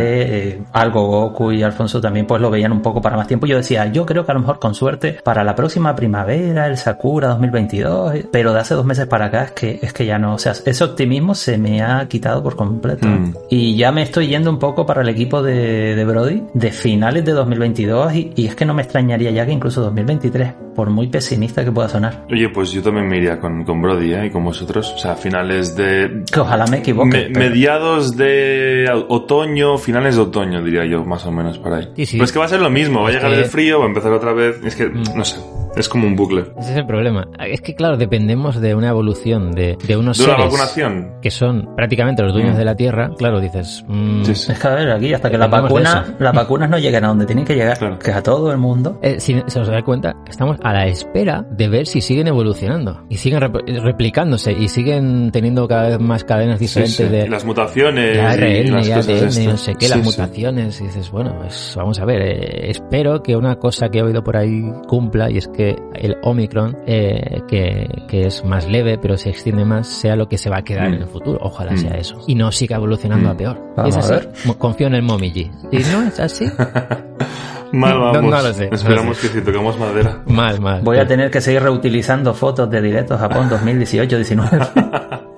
[0.48, 3.46] eh, algo Goku y Alfonso también pues lo veían un poco para más tiempo.
[3.46, 6.76] Yo decía, yo creo que a lo mejor con suerte para la próxima primavera, el
[6.76, 10.18] Sakura 2022, eh, pero de hace dos meses para acá es que, es que ya
[10.18, 13.06] no, o sea, ese optimismo se me ha quitado por completo.
[13.06, 13.34] Mm.
[13.48, 17.24] Y ya me estoy yendo un poco para el equipo de, de Brody de finales
[17.24, 21.06] de 2022 y, y es que no me extrañaría ya que incluso 2023, por muy
[21.08, 22.24] pesimista que pueda sonar.
[22.30, 24.26] Oye, pues yo también me iría con, con Brody, ¿eh?
[24.26, 24.92] Y con vosotros.
[24.94, 26.24] O sea, finales de...
[26.30, 27.08] Que ojalá me equivoque.
[27.08, 31.88] me- pero- mediados de otoño, finales de otoño, diría yo, más o menos por ahí.
[31.96, 32.16] Sí, sí.
[32.16, 33.84] Pero es que va a ser lo mismo, va a llegar que- el frío, va
[33.86, 34.56] a empezar otra vez.
[34.64, 35.02] Es que, Mm.
[35.14, 35.38] no sé,
[35.76, 36.44] es como un bucle.
[36.58, 37.28] Ese es el problema.
[37.46, 41.12] Es que, claro, dependemos de una evolución de, de unos ¿De una seres vacunación?
[41.22, 42.58] que son prácticamente los dueños Mm.
[42.58, 43.10] de la Tierra.
[43.18, 43.84] Claro, dices...
[43.88, 44.52] mm, Sí, sí.
[44.52, 47.26] Es que a ver, aquí hasta que las vacunas, las vacunas no lleguen a donde
[47.26, 47.98] tienen que llegar, Claro.
[47.98, 48.98] que es a todo el mundo.
[49.02, 53.04] Eh, si se os da cuenta, estamos a la espera de ver si siguen evolucionando
[53.08, 57.04] y siguen rep- replicándose y siguen teniendo cada vez más cadenas diferentes sí.
[57.04, 58.04] de Y las mutaciones.
[58.12, 59.44] de y ARN las y cosas ADN estas.
[59.46, 60.04] no sé qué, Sí, las sí.
[60.22, 60.80] mutaciones.
[60.80, 64.22] Y dices, bueno, pues vamos a ver, eh, espero que una cosa que he oído
[64.22, 69.16] por ahí cumpla y es que el Omicron, eh, que, que es más leve pero
[69.16, 70.94] se extiende más, sea lo que se va a quedar Mm.
[70.94, 71.38] en el futuro.
[71.42, 71.78] Ojalá Mm.
[71.78, 72.18] sea eso.
[72.26, 73.32] Y no siga evolucionando Mm.
[73.32, 73.60] a peor.
[73.76, 74.52] Vamos es a así.
[74.58, 75.50] Confío en el Momiji.
[75.72, 76.44] Si no es así,
[77.72, 78.22] Mal vamos.
[78.30, 80.22] no lo sé, no Esperamos que si tocamos madera.
[80.26, 80.82] mal, mal.
[80.82, 84.68] Voy a tener que seguir reutilizando fotos de directo Japón 2018-19.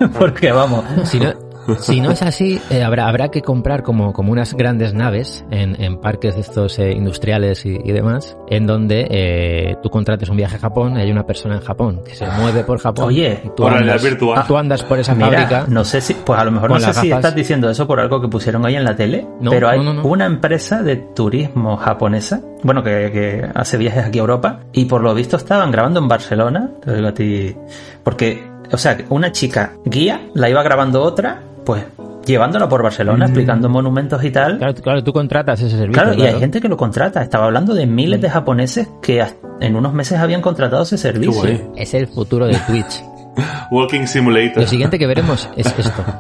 [0.19, 0.85] Porque vamos.
[1.05, 1.33] Si no,
[1.79, 5.81] si no es así, eh, habrá, habrá que comprar como, como unas grandes naves en,
[5.83, 10.37] en parques de estos eh, industriales y, y demás, en donde eh, tú contrates un
[10.37, 13.07] viaje a Japón y hay una persona en Japón que se mueve por Japón.
[13.07, 14.45] Oye, y tú Por andas, virtual.
[14.47, 15.65] tú andas por esa Mira, fábrica.
[15.69, 18.21] no sé si, pues a lo mejor no sé si estás diciendo eso por algo
[18.21, 20.09] que pusieron ahí en la tele, No, pero hay no, no, no.
[20.09, 25.03] una empresa de turismo japonesa, bueno, que, que hace viajes aquí a Europa, y por
[25.03, 27.55] lo visto estaban grabando en Barcelona, te digo a ti,
[28.03, 28.43] porque,
[28.73, 31.85] o sea, una chica guía, la iba grabando otra, pues
[32.25, 34.55] llevándola por Barcelona, explicando monumentos y tal.
[34.55, 34.59] Mm.
[34.59, 36.03] Claro, claro, tú contratas ese servicio.
[36.03, 37.23] Claro, y hay gente que lo contrata.
[37.23, 39.23] Estaba hablando de miles de japoneses que
[39.61, 41.33] en unos meses habían contratado ese servicio.
[41.43, 41.63] guay.
[41.77, 43.03] Es el futuro de Twitch.
[43.71, 44.63] Walking Simulator.
[44.63, 46.03] Lo siguiente que veremos es esto.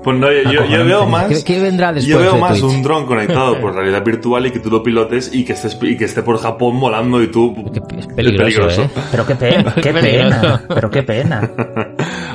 [0.00, 1.26] Pues no, yo, yo- yo veo más.
[1.26, 2.72] ¿Qué, qué vendrá después Yo veo de más Twitch?
[2.72, 5.96] un dron conectado por realidad virtual y que tú lo pilotes y que estés y
[5.98, 7.54] que esté por Japón volando y tú
[7.98, 8.90] es peligroso, ¿eh?
[9.10, 10.40] Pero qué pena, qué Peligroso.
[10.40, 11.50] pena, pero qué pena.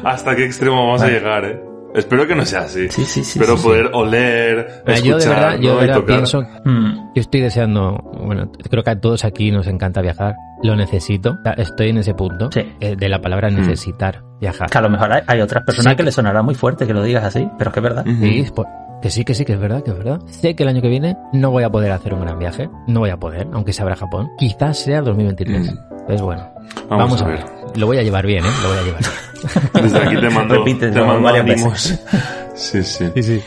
[0.03, 1.72] Hasta qué extremo vamos a llegar, eh.
[1.95, 2.89] Espero que no sea así.
[2.89, 3.67] Sí, sí, sí, Pero sí, sí.
[3.67, 5.77] poder oler, Mira, escuchar, yo de verdad, yo ¿no?
[5.79, 6.15] de y verdad tocar.
[6.15, 6.93] pienso Mm.
[7.15, 11.89] Yo estoy deseando, bueno, creo que a todos aquí nos encanta viajar, lo necesito, estoy
[11.89, 12.61] en ese punto Sí.
[12.79, 13.55] eh, de la palabra Mm.
[13.57, 14.69] necesitar viajar.
[14.69, 15.97] Que a lo mejor hay, hay otras personas Sí.
[15.97, 18.05] que le sonará muy fuerte que lo digas así, pero es que es verdad.
[18.07, 18.21] Ujú.
[18.23, 18.67] Sí, por-
[19.01, 20.19] que sí, que sí, que es verdad, que es verdad.
[20.27, 23.01] Sé que el año que viene no voy a poder hacer un gran viaje, no
[23.01, 24.29] voy a poder, aunque se abra Japón.
[24.39, 25.73] Quizás sea 2023.
[25.73, 25.77] Mm.
[25.91, 26.49] Entonces, bueno,
[26.89, 27.37] Vamos vamos, a a ver.
[27.39, 27.77] ver.
[27.77, 28.49] Lo voy a llevar bien, ¿eh?
[28.63, 29.11] Lo voy a llevar bien.
[29.73, 31.07] Desde aquí te mando, Repite, te ¿no?
[31.07, 31.99] mando varias ánimos.
[32.55, 33.05] Sí, sí.
[33.19, 33.41] sí.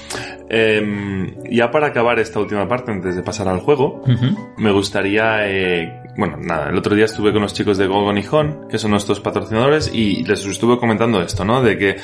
[0.48, 4.02] Em, ya para acabar esta última parte, antes de pasar al juego,
[4.56, 8.68] me gustaría, eh, bueno, nada, el otro día estuve con los chicos de Gogo Nihon,
[8.68, 11.62] que son nuestros patrocinadores, y les estuve comentando esto, ¿no?
[11.62, 11.96] De que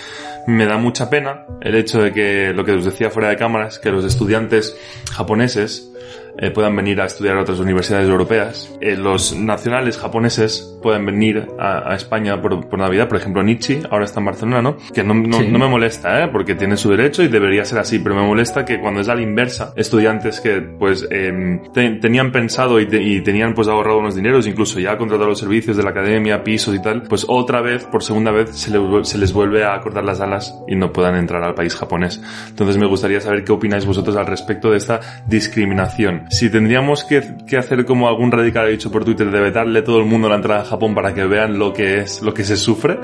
[0.47, 3.78] me da mucha pena el hecho de que, lo que os decía fuera de cámaras,
[3.78, 4.76] que los estudiantes
[5.12, 5.91] japoneses
[6.38, 8.74] eh, puedan venir a estudiar a otras universidades europeas.
[8.80, 13.80] Eh, los nacionales japoneses pueden venir a, a España por, por Navidad, por ejemplo Nietzsche,
[13.90, 14.76] ahora está en Barcelona, ¿no?
[14.94, 15.48] Que no, no, Sí.
[15.48, 16.28] no me molesta, ¿eh?
[16.32, 19.14] Porque tiene su derecho y debería ser así, pero me molesta que cuando es a
[19.14, 23.98] la inversa, estudiantes que pues em, te- tenían pensado y, te- y tenían pues ahorrado
[23.98, 27.60] unos dineros, incluso ya contratado los servicios de la academia, pisos y tal, pues otra
[27.60, 30.92] vez, por segunda vez, se, le se les vuelve a cortar las alas y no
[30.92, 32.20] puedan entrar al país japonés.
[32.48, 36.21] Entonces me gustaría saber qué opináis vosotros al respecto de esta discriminación.
[36.30, 39.84] Si tendríamos que, que hacer como algún radical ha dicho por Twitter de vetarle a
[39.84, 42.44] todo el mundo la entrada a Japón para que vean lo que es, lo que
[42.44, 42.98] se sufre,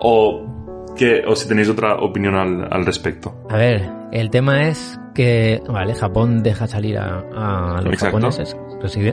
[0.00, 0.44] o
[0.96, 3.44] que, o si tenéis otra opinión al, al respecto.
[3.50, 8.16] A ver, el tema es que, vale, Japón deja salir a, a los Exacto.
[8.16, 8.56] japoneses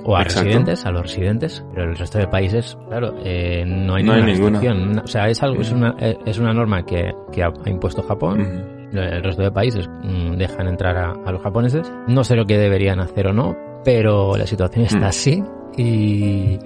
[0.03, 0.43] o a Exacto.
[0.45, 4.21] residentes, a los residentes, pero el resto de países, claro, eh, no hay No hay
[4.23, 4.59] ninguna ninguna.
[4.59, 4.99] restricción.
[4.99, 8.41] O sea, es algo, es una, eh, es una norma que, que ha, impuesto Japón.
[8.41, 8.72] Ujú.
[8.93, 11.91] El resto de países mm, dejan entrar a, a los japoneses.
[12.07, 15.03] No sé lo que deberían hacer o no, pero la situación está Mm.
[15.03, 15.43] así
[15.77, 16.59] y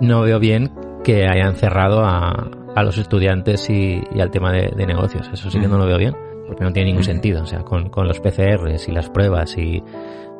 [0.00, 0.70] no veo bien
[1.04, 5.28] que hayan cerrado a, a los estudiantes y, y al tema de, de negocios.
[5.32, 5.70] Eso sí que Mm.
[5.70, 6.14] no lo veo bien,
[6.46, 7.42] porque no tiene ningún sentido.
[7.42, 9.82] O sea, con, con los PCRs y las pruebas y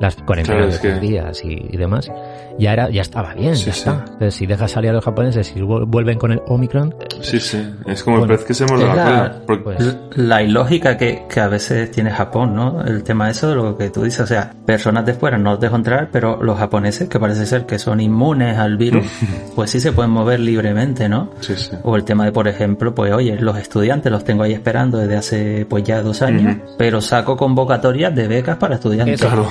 [0.01, 2.11] las cuarentenas Claro, de tres que- días y, y demás,
[2.59, 3.79] ya era, ya estaba bien, Sí, ya sí.
[3.81, 3.93] está.
[4.05, 7.63] Entonces, si dejas salir a los japoneses y vu- vuelven con el Omicron, Sí, sí.
[7.87, 9.37] Es como Bueno, el pez que se muerde la la- cola.
[9.47, 12.83] Porque- pues, La ilógica que, que a veces tiene Japón, ¿no?
[12.83, 15.61] El tema eso de lo que tú dices, o sea, personas de fuera no los
[15.61, 19.05] dejo entrar, pero los japoneses, que parece ser que son inmunes al virus,
[19.55, 21.31] pues sí se pueden mover libremente, ¿no?
[21.41, 21.73] Sí, sí.
[21.85, 25.17] O el tema de, por ejemplo, pues oye, los estudiantes los tengo ahí esperando desde
[25.17, 29.21] hace pues ya dos años, pero saco convocatorias de becas para estudiantes.
[29.21, 29.27] Eso.
[29.29, 29.47] Claro.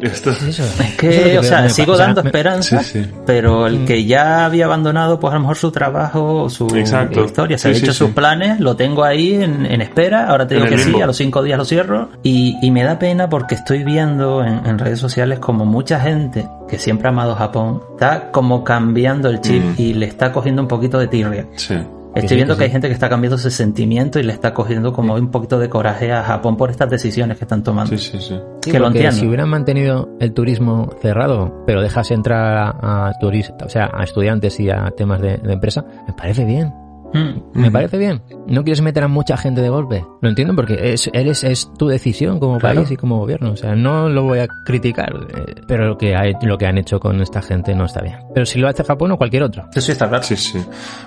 [0.00, 0.30] Esto...
[0.30, 0.64] es eso.
[0.64, 2.04] Es Eso es que, o sea, me sigo pasa.
[2.04, 3.10] dando Me- esperanza, Sí, sí.
[3.26, 7.24] pero el que ya había abandonado, pues a lo mejor su trabajo o su Exacto.
[7.24, 7.98] historia, se Sí, ha sí, hecho sí.
[7.98, 11.16] sus planes, lo tengo ahí en, en espera, ahora te digo que sí, a los
[11.16, 14.98] cinco días lo cierro, y, y me da pena porque estoy viendo en, en redes
[14.98, 19.74] sociales como mucha gente que siempre ha amado Japón, está como cambiando el chip Mm.
[19.80, 21.46] y le está cogiendo un poquito de tirria.
[21.56, 21.74] Sí.
[22.14, 24.92] Estoy viendo que que hay gente que está cambiando ese sentimiento y le está cogiendo
[24.92, 27.96] como un poquito de coraje a Japón por estas decisiones que están tomando.
[27.96, 28.40] Sí, sí, sí.
[28.62, 29.20] Sí, que lo porque entiendo.
[29.20, 34.04] Si hubieran mantenido el turismo cerrado, pero dejas entrar a, a turistas, o sea, a
[34.04, 36.83] estudiantes y a temas de, de empresa, me parece bien.
[37.14, 37.58] Mm.
[37.60, 38.20] Me parece bien.
[38.48, 40.04] No quieres meter a mucha gente de golpe.
[40.20, 42.76] Lo entiendo porque es, eres, es tu decisión como Claro.
[42.80, 43.52] país y como gobierno.
[43.52, 45.12] O sea, no lo voy a criticar.
[45.34, 48.16] eh, Pero lo que, ha, lo que han hecho con esta gente no está bien.
[48.34, 49.64] Pero si lo hace Japón o cualquier otro.
[49.70, 50.24] Eso sí está claro.
[50.24, 50.58] Sí, sí.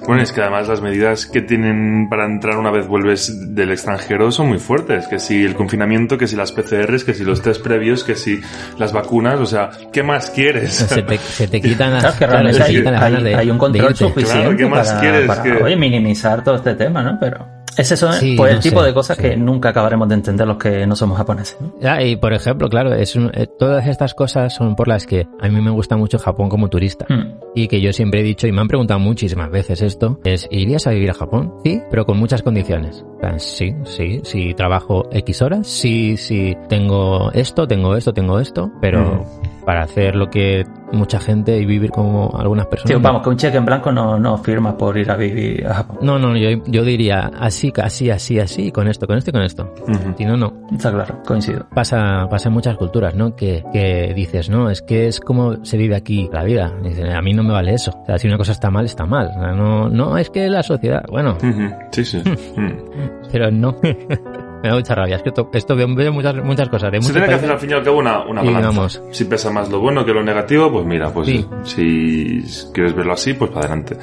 [0.08, 4.32] Bueno, es que además las medidas que tienen para entrar una vez vuelves del extranjero
[4.32, 5.08] son muy fuertes.
[5.08, 8.40] Que si el confinamiento, que si las PCRs, que si los test previos, que si
[8.80, 10.72] las vacunas, o sea, ¿qué más quieres?
[10.74, 13.36] Se te, se te quitan las, Claro, claro, te hay, quitan las hay- ganas de-
[13.36, 16.76] hay un control suficiente Claro, ¿qué más para, quieres para, que- oye, minimizar todo este
[16.76, 17.18] tema, ¿no?
[17.20, 17.46] Pero
[17.78, 19.24] ese son Sí, pues, el tipo sé, de cosas sí.
[19.24, 21.58] que nunca acabaremos de entender los que no somos japoneses.
[21.62, 21.74] ¿no?
[21.80, 25.28] Ya, y por ejemplo, claro, es un- eh, todas estas cosas son por las que
[25.40, 27.06] a mí me gusta mucho Japón como turista.
[27.10, 27.34] Mm.
[27.58, 30.86] Y que yo siempre he dicho, y me han preguntado muchísimas veces esto, es, ¿irías
[30.86, 31.56] a vivir a Japón?
[31.64, 33.04] Sí, pero con muchas condiciones.
[33.38, 39.26] Sí, sí, si trabajo X horas, sí, sí, tengo esto, tengo esto, tengo esto, pero
[39.66, 42.90] para hacer lo que mucha gente y vivir como algunas personas...
[42.90, 45.74] Tío, vamos, que un cheque en blanco no, no firmas por ir a vivir a
[45.74, 45.98] Japón.
[46.02, 49.42] No, no, yo, yo diría así, así, así, así, con esto, con esto y con
[49.42, 49.74] esto.
[50.18, 50.54] Si no, no.
[50.72, 51.68] Está claro, coincido.
[51.74, 53.36] pasa, pasa en muchas culturas, ¿no?
[53.36, 56.74] Que, que dices, no, es que es como se vive aquí la vida.
[56.82, 57.92] Dicen, a mí no me vale eso.
[58.04, 59.28] O sea, si una cosa está mal, está mal.
[59.36, 61.38] O sea, no, no, es que la sociedad, bueno.
[61.92, 62.22] Sí, sí.
[62.56, 62.72] Mm.
[63.32, 63.76] pero no.
[63.84, 65.16] me da mucha rabia.
[65.18, 66.92] Es que esto, esto veo, veo muchas, muchas cosas.
[66.92, 68.68] De Se tiene que hacer al fin y al cabo una, una balanza.
[68.70, 69.02] vamos.
[69.12, 71.46] Si pesa más lo bueno que lo negativo, pues mira, pues Sí.
[71.64, 72.44] si
[72.74, 73.98] quieres verlo así, pues para adelante.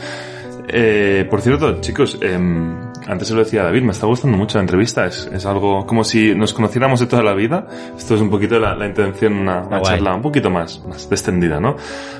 [0.66, 2.74] Eh, por cierto, chicos, em,
[3.06, 5.06] antes se lo decía David, me está gustando mucho la entrevista.
[5.06, 7.66] Es, es algo como si nos conociéramos de toda la vida.
[7.96, 11.60] Esto es un poquito la, la intención, una, una charla un poquito más, más extendida,
[11.60, 11.76] ¿no?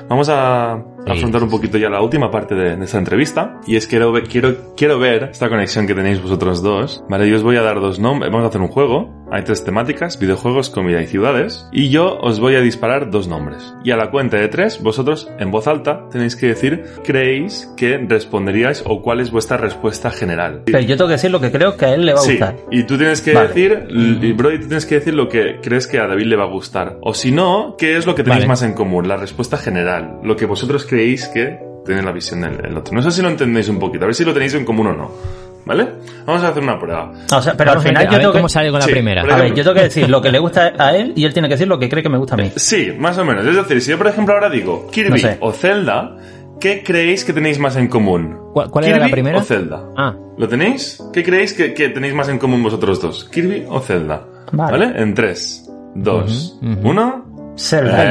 [0.07, 3.59] Vamos a afrontar un poquito ya la última parte de, de esta entrevista.
[3.67, 7.03] Y es que quiero, quiero, quiero ver esta conexión que tenéis vosotros dos.
[7.09, 8.31] Vale, yo os voy a dar dos nombres.
[8.31, 9.13] Vamos a hacer un juego.
[9.31, 11.67] Hay tres temáticas, videojuegos, comida y ciudades.
[11.71, 13.73] Y yo os voy a disparar dos nombres.
[13.83, 17.97] Y a la cuenta de tres, vosotros, en voz alta, tenéis que decir, creéis que
[17.97, 20.61] responderíais o cuál es vuestra respuesta general.
[20.65, 22.31] Pero yo tengo que decir lo que creo que a él le va a Sí,
[22.33, 22.55] gustar.
[22.71, 23.47] y tú tienes que Vale.
[23.47, 26.43] decir, y Brody, tú tienes que decir lo que crees que a David le va
[26.43, 26.97] a gustar.
[27.01, 28.47] O si no, ¿qué es lo que tenéis Vale.
[28.49, 29.07] más en común?
[29.07, 30.19] La respuesta general.
[30.23, 30.94] Lo que vosotros creéis
[31.33, 32.93] que tiene la visión del el otro.
[32.95, 34.93] No sé si lo entendéis un poquito, a ver si lo tenéis en común o
[34.93, 35.11] no.
[35.65, 35.87] ¿Vale?
[36.27, 37.11] Vamos a hacer una prueba.
[37.35, 38.49] O sea, pero al final yo ver tengo cómo que...
[38.53, 39.23] sale con la Sí, primera.
[39.23, 41.47] A ver, yo tengo que decir lo que le gusta a él y él tiene
[41.47, 42.51] que decir lo que cree que me gusta a mí.
[42.55, 43.43] Sí, más o menos.
[43.47, 45.37] Es decir, si yo por ejemplo ahora digo Kirby No sé.
[45.39, 46.17] o Zelda,
[46.59, 48.37] ¿qué creéis que tenéis más en común?
[48.53, 49.39] ¿Cuál- cuál era la ¿Kirby primera?
[49.39, 49.83] o Zelda?
[49.97, 51.01] Ah, ¿Lo tenéis?
[51.11, 53.23] ¿Qué creéis que, que tenéis más en común vosotros dos?
[53.31, 54.21] ¿Kirby o Zelda?
[54.51, 54.93] Vale.
[55.01, 56.89] En 3, 2, Ujú, ujú.
[56.89, 57.24] 1.
[57.57, 58.03] Zelda.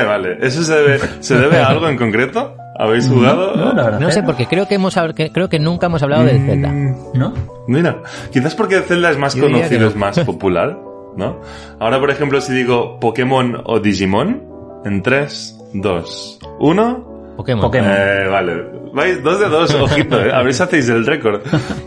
[0.00, 0.38] Eh, vale.
[0.40, 2.56] ¿Eso se debe, se debe a algo en concreto?
[2.78, 3.54] ¿Habéis jugado?
[3.54, 4.00] No, la verdad.
[4.00, 6.68] no sé, que- porque creo que hemos que, creo que nunca hemos hablado del Zelda.
[6.68, 7.34] Mm, ¿No?
[7.68, 7.98] Mira,
[8.32, 9.86] quizás porque Zelda es más Yo conocido, no.
[9.88, 10.78] es más popular,
[11.16, 11.40] ¿no?
[11.78, 14.42] Ahora, por ejemplo, si digo Pokémon o Digimon,
[14.84, 17.34] en 3, 2, 1...
[17.36, 17.62] Pokémon.
[17.62, 17.90] Pokémon.
[17.94, 18.64] Eh, vale.
[18.92, 20.32] Vais dos de dos, ojito, eh.
[20.32, 21.40] A ver si hacéis el récord.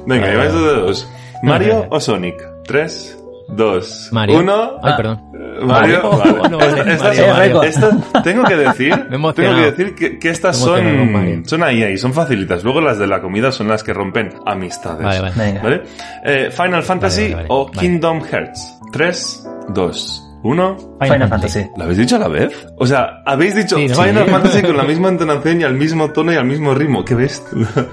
[0.07, 1.09] Venga, vais dos de dos.
[1.43, 2.35] ¿Mario o Sonic?
[2.65, 3.17] 3,
[3.47, 4.39] 2, Mario.
[4.39, 4.71] 1...
[4.83, 5.21] Ay, perdón.
[5.63, 6.09] Mario, Mario.
[6.11, 6.49] vale.
[6.49, 7.61] No, vale, Esta- estas Mario,
[8.23, 9.41] tengo que decir, tengo que
[9.71, 12.63] decir que, que estas son, son ahí, ahí, son facilitas.
[12.63, 15.03] Luego las de la comida son las que rompen amistades.
[15.03, 15.33] Vale, vale.
[15.37, 15.61] Venga.
[15.61, 15.83] ¿Vale?
[16.25, 17.47] Eh, Final Fantasy vale, vale.
[17.49, 17.79] o Vale.
[17.79, 18.79] Kingdom Hearts.
[18.91, 20.77] 3, 2, 1.
[21.01, 21.65] Final Fantasy.
[21.77, 22.67] ¿Lo habéis dicho a la vez?
[22.77, 23.95] O sea, habéis dicho Sí, ¿no?
[23.95, 24.31] Final Sí.
[24.31, 27.03] Fantasy con la misma entonación y al mismo tono y al mismo ritmo.
[27.05, 27.41] ¿Qué ves?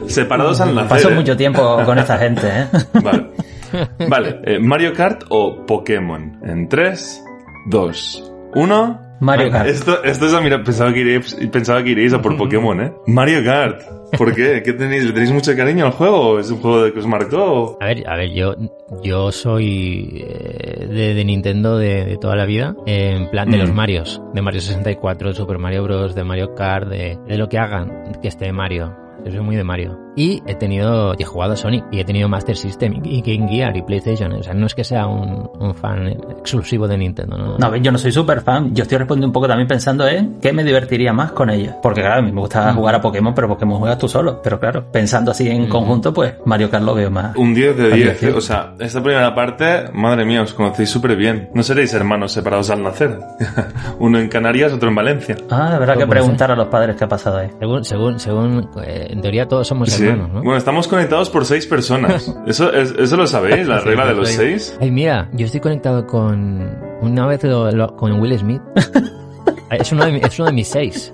[0.08, 0.88] Separados al nacer.
[0.90, 1.14] Paso ¿eh?
[1.14, 2.66] mucho tiempo con esta gente, ¿eh?
[3.02, 3.26] Vale.
[4.08, 6.38] Vale, eh, Mario Kart o Pokémon.
[6.44, 7.24] En 3,
[7.70, 9.00] 2, 1.
[9.20, 9.68] Mario Kart.
[9.68, 12.92] Esto, esto es a mira, pensaba que iréis, pensaba que iréis a por Pokémon, ¿eh?
[13.06, 13.80] Mario Kart.
[14.18, 14.62] ¿Por qué?
[14.62, 15.04] ¿Qué tenéis?
[15.04, 16.38] ¿Le tenéis mucho cariño al juego?
[16.38, 17.78] ¿Es un juego de que os marcó?
[17.80, 18.54] A ver, a ver, yo,
[19.02, 23.56] yo soy eh, de, de Nintendo de, de toda la vida, eh, en plan de
[23.56, 23.74] los Mm.
[23.74, 27.58] Marios, de Mario 64, de Super Mario Bros, de Mario Kart, de, de lo que
[27.58, 28.94] hagan que esté Mario.
[29.24, 29.98] Yo soy muy de Mario.
[30.14, 33.74] Y he tenido, he jugado a Sonic, y he tenido Master System, y Game Gear,
[33.76, 34.32] y PlayStation.
[34.32, 37.56] O sea, no es que sea un, un fan exclusivo de Nintendo, ¿no?
[37.56, 38.74] No, yo no soy súper fan.
[38.74, 41.78] Yo estoy respondiendo un poco también pensando en qué me divertiría más con ella.
[41.82, 44.42] Porque claro, a mí me gusta jugar a Pokémon, pero Pokémon juegas tú solo.
[44.42, 47.34] Pero claro, pensando así en conjunto, pues Mario Kart lo veo más.
[47.36, 47.96] Un 10 de más 10.
[48.04, 48.32] divertido.
[48.32, 48.38] ¿eh?
[48.38, 51.48] O sea, esta primera parte, madre mía, os conocéis súper bien.
[51.54, 53.18] No seréis hermanos separados al nacer.
[53.98, 55.36] Uno en Canarias, otro en Valencia.
[55.50, 57.48] Ah, habrá que preguntar a los padres qué ha pasado ahí.
[57.58, 60.04] Según, según, según, eh, en teoría todos somos Sí.
[60.04, 60.42] hermanos, ¿no?
[60.42, 62.34] Bueno, estamos conectados por seis personas.
[62.46, 63.66] ¿Eso, es- eso lo sabéis?
[63.68, 64.76] ¿La Sí, regla de los seis?
[64.80, 66.76] Ay, mira, yo estoy conectado con.
[67.02, 68.62] Una vez lo- lo- con Will Smith.
[69.70, 71.12] es, uno de, es uno de mis seis.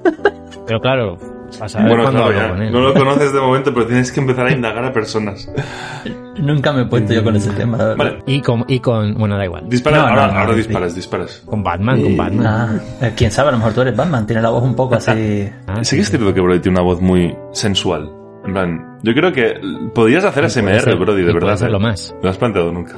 [0.66, 1.16] Pero claro,
[1.60, 2.48] a saber Bueno, claro, ya.
[2.50, 2.72] con él.
[2.72, 5.50] No lo conoces de momento, pero tienes que empezar a indagar a personas.
[6.38, 7.76] Nunca me he puesto yo con ese tema.
[7.78, 7.96] verdad.
[7.96, 9.14] Vale, Y con, y con.
[9.14, 9.68] Bueno, da igual.
[9.68, 9.96] dispara.
[9.96, 11.42] No, no, ahora no, ahora no, disparas, disparas.
[11.44, 12.46] Con Batman, con Batman.
[12.46, 14.94] Ah, eh, quién sabe, a lo mejor tú eres Batman, tiene la voz un poco
[14.94, 15.48] así.
[15.66, 18.10] Ah, sí que es cierto que Brody tiene una voz muy sensual.
[18.48, 19.60] En plan, yo creo que
[19.94, 21.52] podrías hacer SMR, ser- Brody, de verdad.
[21.52, 21.82] hacerlo ¿eh?
[21.82, 22.14] más.
[22.22, 22.94] ¿Lo has planteado nunca?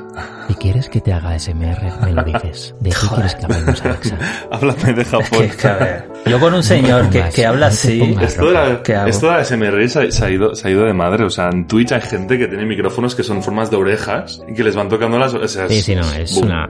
[0.47, 2.73] Si quieres que te haga SMR, me lo dices.
[2.81, 4.19] ¿De qué quieres que hablemos, Alexa?
[4.53, 5.25] Háblame de Japón.
[5.41, 8.17] Que, que, a ver, yo con un señor que, que habla No así.
[8.21, 10.85] Esto de, la, esto de la SMR se ha, se ha ido, se ha ido
[10.85, 11.25] de madre.
[11.25, 14.55] O sea, en Twitch hay gente que tiene micrófonos que son formas de orejas y
[14.55, 15.35] que les van tocando las...
[15.35, 16.47] O sea, Sí, sí, no, es boom.
[16.47, 16.67] una.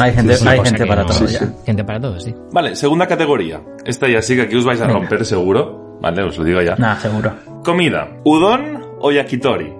[0.00, 1.44] Hay gente, es una hay gente para no- todo Sí, sí.
[1.66, 2.34] Gente para todos, sí.
[2.50, 3.60] Vale, segunda categoría.
[3.84, 5.00] Esta ya sí que aquí os vais a Venga.
[5.00, 5.84] romper seguro.
[6.00, 6.76] Vale, os lo digo ya.
[6.76, 7.32] Nada, seguro.
[7.64, 8.08] Comida.
[8.24, 9.72] ¿Udon o yakitori?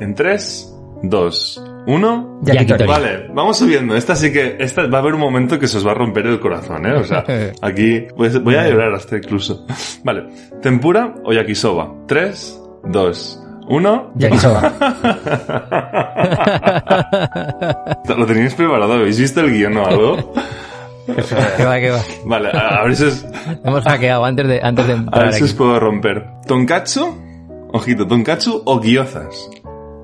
[0.00, 2.40] En 3, 2, 1...
[2.42, 2.86] Yakitori.
[2.86, 3.96] Vale, vamos subiendo.
[3.96, 4.56] Esta sí que...
[4.58, 6.94] Esta va a haber un momento que se os va a romper el corazón, ¿eh?
[6.94, 7.24] O sea,
[7.62, 8.06] aquí...
[8.16, 9.66] Pues voy a llorar hasta incluso.
[10.04, 10.26] Vale.
[10.60, 11.92] ¿Tempura o yakisoba?
[12.06, 14.12] 3, 2, 1...
[14.16, 14.72] Yakisoba.
[18.16, 18.94] ¿Lo tenéis preparado?
[18.94, 20.32] ¿Habéis visto el guion o algo?
[21.06, 22.00] ¿Qué va, qué va?
[22.24, 23.24] Vale, a, a ver si os,
[23.64, 25.44] Hemos hackeado antes de, antes de a si aquí.
[25.44, 26.24] os puedo romper.
[26.46, 27.22] ¿Tonkatsu?
[27.72, 29.48] Ojito, ¿tonkatsu o gyozas?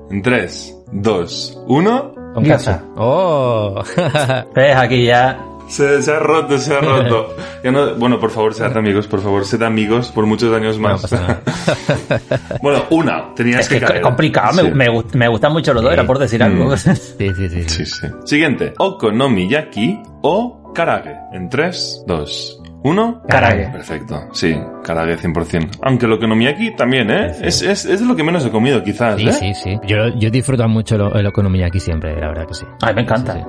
[0.09, 2.13] En 3, 2, 1...
[2.33, 2.71] Con Gyoza.
[2.79, 2.83] casa.
[2.97, 3.83] ¡Oh!
[4.55, 4.75] ¿Ves?
[4.75, 5.39] Aquí ya.
[5.67, 7.35] Se, se ha roto, se ha roto.
[7.63, 11.01] Ya no, bueno, por favor, sed amigos, por favor, sed amigos por muchos años más.
[12.61, 14.01] bueno, una, tenías Es que es caer.
[14.01, 14.71] complicado, me, Sí.
[14.71, 15.99] me, me gustan mucho los dos, Sí.
[15.99, 16.43] era por decir Mm.
[16.43, 16.75] algo.
[16.77, 17.49] Sí, sí, sí.
[17.49, 17.63] sí.
[17.67, 18.07] Sí, sí.
[18.25, 21.15] Siguiente, okonomiyaki o karage.
[21.31, 23.21] En 3, 2, 1...
[23.29, 23.69] Karage.
[23.69, 25.77] Perfecto, sí, karage 100%.
[25.81, 27.31] Aunque el okonomiyaki también, ¿eh?
[27.41, 29.31] Es, es, es de lo que menos he comido, quizás, Sí, ¿eh?
[29.33, 29.79] sí, sí.
[29.87, 31.27] Yo, yo disfruto mucho lo- el
[31.63, 32.65] aquí siempre, la verdad que sí.
[32.81, 33.33] Ay, me encanta.
[33.33, 33.39] Sí,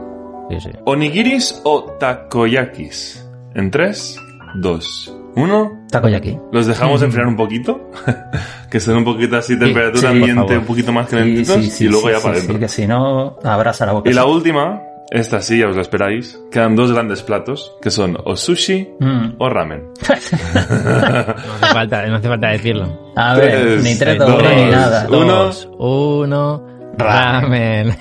[0.51, 0.61] sí.
[0.61, 0.79] sí, sí.
[0.85, 3.21] Onigiris o takoyakis.
[3.55, 4.21] En 3,
[4.57, 5.85] 2, 1...
[5.91, 6.39] Takoyaki.
[6.53, 7.91] ¿Los dejamos enfriar un poquito?
[8.71, 12.09] que estén un poquito así, temperatura ambiente un poquito más calentitos sí, sí, y luego
[12.09, 12.59] sí, ya sí, para sí, adentro.
[12.61, 14.11] que si no, abraza la boca.
[14.11, 18.17] Y la última, esta sí, ya os la esperáis, quedan dos grandes platos, que son
[18.25, 19.35] o sushi Mm.
[19.39, 19.89] o ramen.
[20.09, 22.99] No hace falta, no hace falta decirlo.
[23.17, 25.07] A ver, Tres, ni tres dos, ni nada.
[25.09, 25.25] uno.
[25.45, 27.97] Dos, uno, ramen.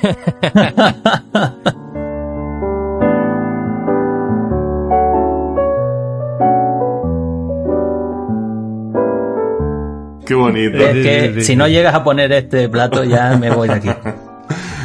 [10.25, 10.77] Qué bonito.
[10.77, 13.73] Es que sí, sí, si no llegas a poner este plato, ya me voy de
[13.75, 13.89] aquí.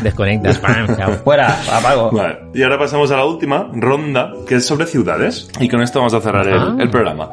[0.03, 1.13] Desconectas, pam, chao.
[1.25, 2.11] Fuera, apago.
[2.11, 5.49] Vale, y ahora pasamos a la última ronda, que es sobre ciudades.
[5.61, 6.73] Y con esto vamos a cerrar Ah.
[6.77, 7.29] el, el programa.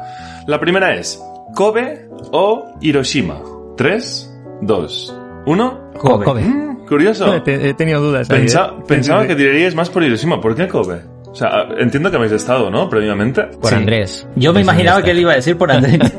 [0.46, 1.20] La primera es
[1.54, 3.40] Kobe o Hiroshima.
[3.76, 5.90] 3, 2, 1.
[5.98, 6.24] Kobe.
[6.24, 6.42] Kobe.
[6.42, 7.34] Mm, curioso.
[7.46, 8.30] He, he tenido dudas.
[8.30, 8.82] ahí, Pensa- ¿eh?
[8.86, 10.40] pensaba Sí, sí, que tiraríais más por Hiroshima.
[10.40, 11.02] ¿Por qué Kobe?
[11.28, 12.88] O sea, entiendo que habéis estado, ¿no?
[12.88, 13.42] Previamente.
[13.42, 13.74] Por Sí.
[13.76, 14.26] Andrés.
[14.36, 15.98] Yo me Pues imaginaba que él iba a decir por Andrés.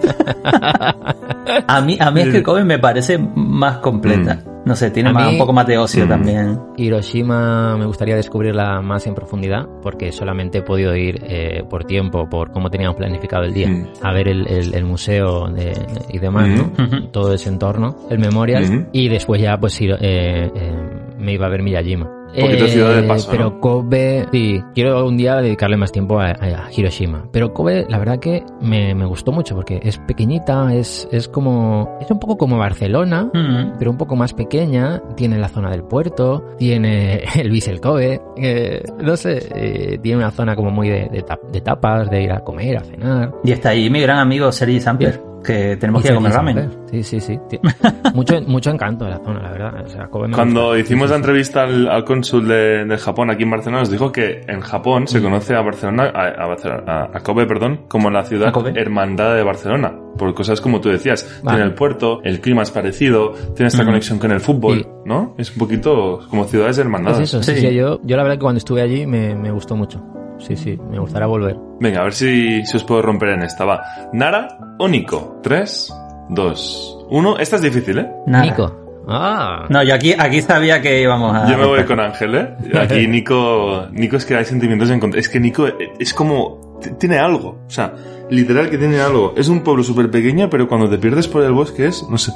[1.67, 4.39] a mí, a mí es que Kobe me parece más completa.
[4.65, 6.09] No sé, tiene A más- mí- un poco más de ocio Mm.
[6.09, 6.59] también.
[6.75, 12.27] Hiroshima me gustaría descubrirla más en profundidad porque solamente he podido ir eh, por tiempo,
[12.29, 13.85] por cómo teníamos planificado el día, Mm.
[14.03, 15.73] a ver el, el- el museo de-
[16.09, 16.83] y demás, ¿no?
[16.83, 17.07] Ujú.
[17.11, 20.75] todo ese entorno, el memorial y después ya pues ir, eh, eh,
[21.17, 22.09] me iba a ver Miyajima.
[22.35, 23.59] Un poquito de ciudad de paso, Pero ¿no?
[23.59, 27.25] Kobe, sí, quiero un día dedicarle más tiempo a, a Hiroshima.
[27.31, 31.97] Pero Kobe, la verdad que me, me gustó mucho porque es pequeñita, es, es como,
[32.01, 33.73] es un poco como Barcelona, Mm.
[33.79, 38.83] pero un poco más pequeña, tiene la zona del puerto, tiene el Bissell Kobe, eh,
[39.01, 42.39] no sé, eh, tiene una zona como muy de, de de tapas, de ir a
[42.43, 43.33] comer, a cenar.
[43.43, 45.21] Y está ahí mi gran amigo Sergi Samper.
[45.43, 46.55] Que tenemos que ir a comer ramen.
[46.55, 46.77] saber.
[46.91, 47.39] Sí, sí, sí.
[48.13, 49.83] Mucho, mucho encanto de la zona, la verdad.
[49.85, 53.43] O sea, Cuando hicimos Sí, la sí, entrevista al, al cónsul de, de Japón aquí
[53.43, 55.07] en Barcelona, nos dijo que en Japón Mm.
[55.07, 58.73] se conoce a Barcelona, a, a Barcelona- a- Kobe, perdón, como la ciudad A Kobe.
[58.75, 59.93] hermandad de Barcelona.
[60.17, 61.41] Por cosas como tú decías.
[61.43, 61.57] Vale.
[61.57, 63.87] Tiene el puerto, el clima es parecido, tiene esta Mm.
[63.87, 64.87] conexión con el fútbol, Sí.
[65.05, 65.35] ¿no?
[65.37, 67.19] Es un poquito como ciudades hermandadas.
[67.19, 67.67] Es eso, sí, Sí.
[67.67, 70.01] sí, yo, yo la verdad que cuando estuve allí me, me gustó mucho.
[70.39, 71.57] Sí, sí, me gustaría volver.
[71.79, 73.65] Venga, a ver si, si os puedo romper en esta.
[73.65, 73.81] Va.
[74.13, 75.39] ¿Nara o Nico?
[75.43, 75.93] 3,
[76.29, 77.37] 2, 1.
[77.39, 78.11] Esta es difícil, ¿eh?
[78.27, 78.45] Nada.
[78.45, 79.03] Nico.
[79.07, 79.65] Ah.
[79.69, 81.49] No, yo aquí, aquí sabía que íbamos a...
[81.49, 82.55] Yo me voy con Ángel, ¿eh?
[82.77, 85.19] Aquí Nico, Nico es que hay sentimientos en contra.
[85.19, 85.65] Es que Nico
[85.97, 87.61] es como, tiene algo.
[87.65, 87.93] O sea,
[88.29, 89.33] literal que tiene algo.
[89.37, 92.33] Es un pueblo súper pequeño, pero cuando te pierdes por el bosque es, no sé,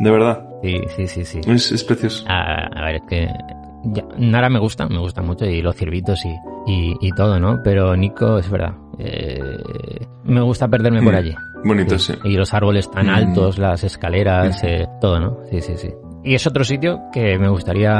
[0.00, 1.40] de verdad, Sí, sí, sí, sí.
[1.46, 2.24] es, es precioso.
[2.28, 3.28] A, a ver, es que
[3.84, 6.30] ya- Nara me gusta, me gusta mucho y los ciervitos y,
[6.66, 7.60] y, y todo, ¿no?
[7.62, 8.74] Pero Nico es verdad.
[8.98, 9.40] eh,
[10.24, 11.16] me gusta perderme por Mm.
[11.16, 11.34] allí.
[11.64, 12.12] Bonito, sí.
[12.24, 13.10] Y los árboles tan Mm.
[13.14, 15.38] altos, las escaleras, eh, todo, ¿no?
[15.50, 15.90] Sí, sí, sí.
[16.22, 17.92] Y es otro sitio que me gustaría,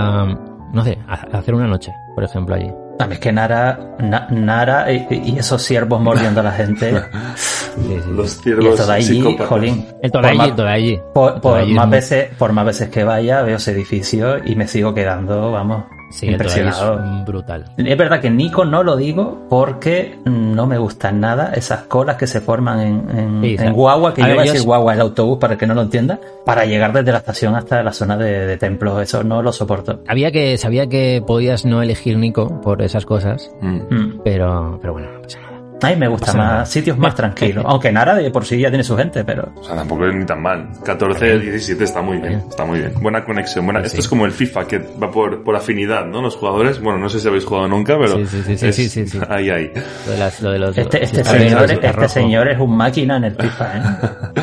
[0.72, 2.70] no sé, ha- hacer una noche, por ejemplo, allí.
[3.00, 6.92] A mí es que Nara, Na- Nara y, y esos ciervos mordiendo a la gente.
[7.74, 8.10] Sí, sí.
[8.14, 9.48] Los y ciervos esto de allí, psicópatas.
[9.48, 9.86] jolín.
[10.02, 11.00] El Todaiji.
[11.14, 14.92] Por, más muy- veces, por más veces que vaya, veo ese edificio y me sigo
[14.94, 17.02] quedando, vamos, Sí, impresionado.
[17.20, 17.64] es brutal.
[17.78, 22.26] Es verdad que Nico no lo digo porque no me gustan nada esas colas que
[22.26, 24.66] se forman en, en, Sí, o sea, en guagua, que a yo voy a decir
[24.66, 27.82] guagua, el autobús para el que no lo entienda, para llegar desde la estación hasta
[27.82, 29.00] la zona de, de templos.
[29.00, 30.00] Eso no lo soporto.
[30.06, 33.76] Había que, sabía que podías no elegir Nico por esas cosas, Mm.
[33.88, 34.20] Mm.
[34.22, 35.51] pero, pero bueno, no pasa nada.
[35.82, 36.66] A mí me gustan Pasa más nada.
[36.66, 37.64] sitios más tranquilos.
[37.66, 40.24] Aunque Nara de por sí ya tiene su gente, pero O sea, tampoco es ni
[40.24, 40.68] tan mal.
[40.84, 42.42] 14, 17 está muy bien.
[42.48, 42.92] Está muy bien.
[43.00, 43.64] Buena conexión.
[43.64, 43.80] Buena...
[43.80, 46.22] Sí, Esto es como el FIFA, que va por, por afinidad, ¿no?
[46.22, 46.80] Los jugadores.
[46.80, 48.16] Bueno, no sé si habéis jugado nunca, pero.
[48.16, 49.18] Sí, sí, sí, sí, es- sí, sí, sí.
[49.28, 49.70] Ahí, ahí.
[50.06, 50.78] Lo de, las- lo de los...
[50.78, 53.82] este, este, señor, este señor es un máquina en el FIFA, ¿eh?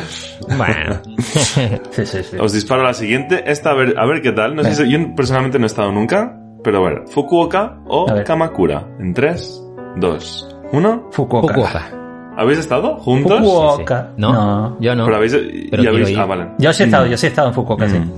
[0.56, 1.00] Bueno.
[1.18, 2.36] Sí, sí, sí.
[2.40, 3.44] Os disparo la siguiente.
[3.46, 4.54] Esta, a ver, a ver qué tal.
[4.56, 7.02] No sé si, yo personalmente no he estado nunca, pero bueno.
[7.06, 8.24] Fukuoka o A ver.
[8.24, 8.84] Kamakura.
[8.98, 9.62] En 3,
[9.96, 11.08] 2, 1.
[11.10, 11.54] Fukuoka.
[11.54, 11.90] Fukuoka.
[12.36, 13.38] ¿Habéis estado juntos?
[13.40, 14.02] Fukuoka.
[14.16, 14.20] Sí.
[14.22, 14.76] ¿No?
[14.80, 15.04] Yo no.
[15.04, 16.18] Pero habéis, y Pero habéis- quiero ir.
[16.20, 16.46] ah, vale.
[16.58, 17.98] Yo sí he estado, yo sí he estado en Fukuoka, sí.
[17.98, 18.10] Mm.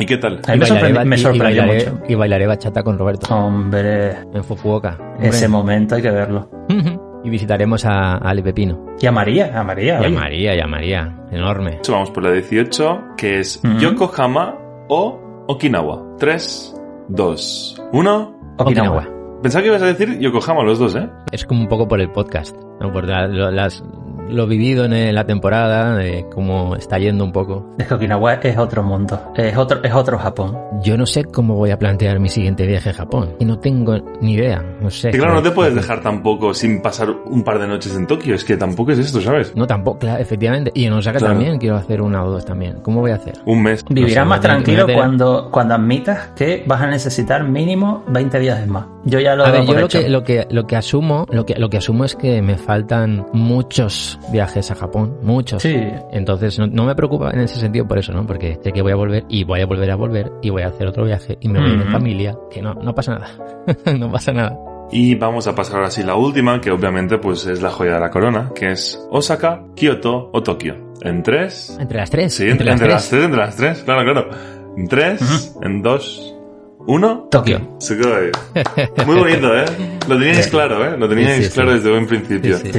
[0.00, 0.40] ¿Y qué tal?
[0.46, 2.04] A mí me, Y bailaré sorprendi- ba- me y- y sorprendió bailaré- mucho.
[2.08, 4.96] Y bailaré bachata con Roberto Hombre, en Fukuoka.
[5.14, 5.28] Hombre.
[5.28, 6.48] ese momento hay que verlo.
[7.24, 8.86] y visitaremos a, a Ale Pepino.
[9.00, 10.00] Y a María, a María.
[10.02, 10.08] Y a.
[10.20, 11.16] María, y a María.
[11.32, 11.80] Enorme.
[11.88, 13.76] Vamos por la 18, que es Ujú.
[13.78, 14.54] Yokohama
[14.88, 15.18] o
[15.48, 16.00] Okinawa.
[16.18, 16.76] 3,
[17.08, 18.38] 2, 1.
[18.58, 19.08] Okinawa.
[19.42, 21.08] Pensaba que ibas a decir Yokohama los dos, ¿eh?
[21.32, 22.92] Es como un poco por el podcast, ¿no?
[22.92, 23.82] por la- las-
[24.28, 27.74] lo vivido en la temporada, de cómo está yendo un poco.
[27.78, 30.56] Es que Okinawa es otro mundo, es otro, es otro Japón.
[30.82, 33.34] Yo no sé cómo voy a plantear mi siguiente viaje a Japón.
[33.38, 34.62] Y no tengo ni idea.
[34.80, 35.10] No sé.
[35.10, 38.34] Y claro, no te puedes dejar tampoco sin pasar un par de noches en Tokio.
[38.34, 39.54] Es que tampoco es esto, ¿sabes?
[39.56, 40.70] No, tampoco, claro, efectivamente.
[40.74, 41.34] Y en Osaka Claro.
[41.34, 42.78] también quiero hacer una o dos también.
[42.82, 43.34] ¿Cómo voy a hacer?
[43.46, 43.84] Un mes.
[43.88, 48.86] Vivirás más tranquilo tener- cuando, cuando admitas que vas a necesitar mínimo 20 viajes más.
[49.04, 50.00] Yo ya lo A ver, yo lo hecho.
[50.00, 53.26] que, lo que, lo que asumo, lo que, lo que asumo es que me faltan
[53.32, 55.62] muchos viajes a Japón, muchos.
[55.62, 55.76] Sí,
[56.12, 58.26] Entonces no, no me preocupa en ese sentido por eso, ¿no?
[58.26, 60.68] Porque sé que voy a volver y voy a volver a volver y voy a
[60.68, 61.92] hacer otro viaje y me voy a ir en Ujú.
[61.92, 63.28] familia, que no, no pasa nada.
[63.98, 64.58] no pasa nada.
[64.90, 68.00] Y vamos a pasar ahora sí la última, que obviamente pues es la joya de
[68.00, 70.76] la corona, que es Osaka, Kyoto o Tokio.
[71.02, 71.76] En 3.
[71.80, 72.34] Entre las tres.
[72.34, 73.22] Sí, entre, entre, las tres.
[73.24, 74.30] entre las tres, claro, claro.
[74.76, 76.34] En 3, en 2,
[76.90, 77.28] 1.
[77.30, 77.60] Tokio.
[77.80, 78.30] Sugoi.
[79.06, 79.64] Muy bonito, ¿eh?
[80.08, 80.96] Lo teníais claro, ¿eh?
[80.96, 81.76] Lo teníais Sí, sí, claro sí.
[81.76, 82.56] desde buen principio.
[82.58, 82.70] Sí,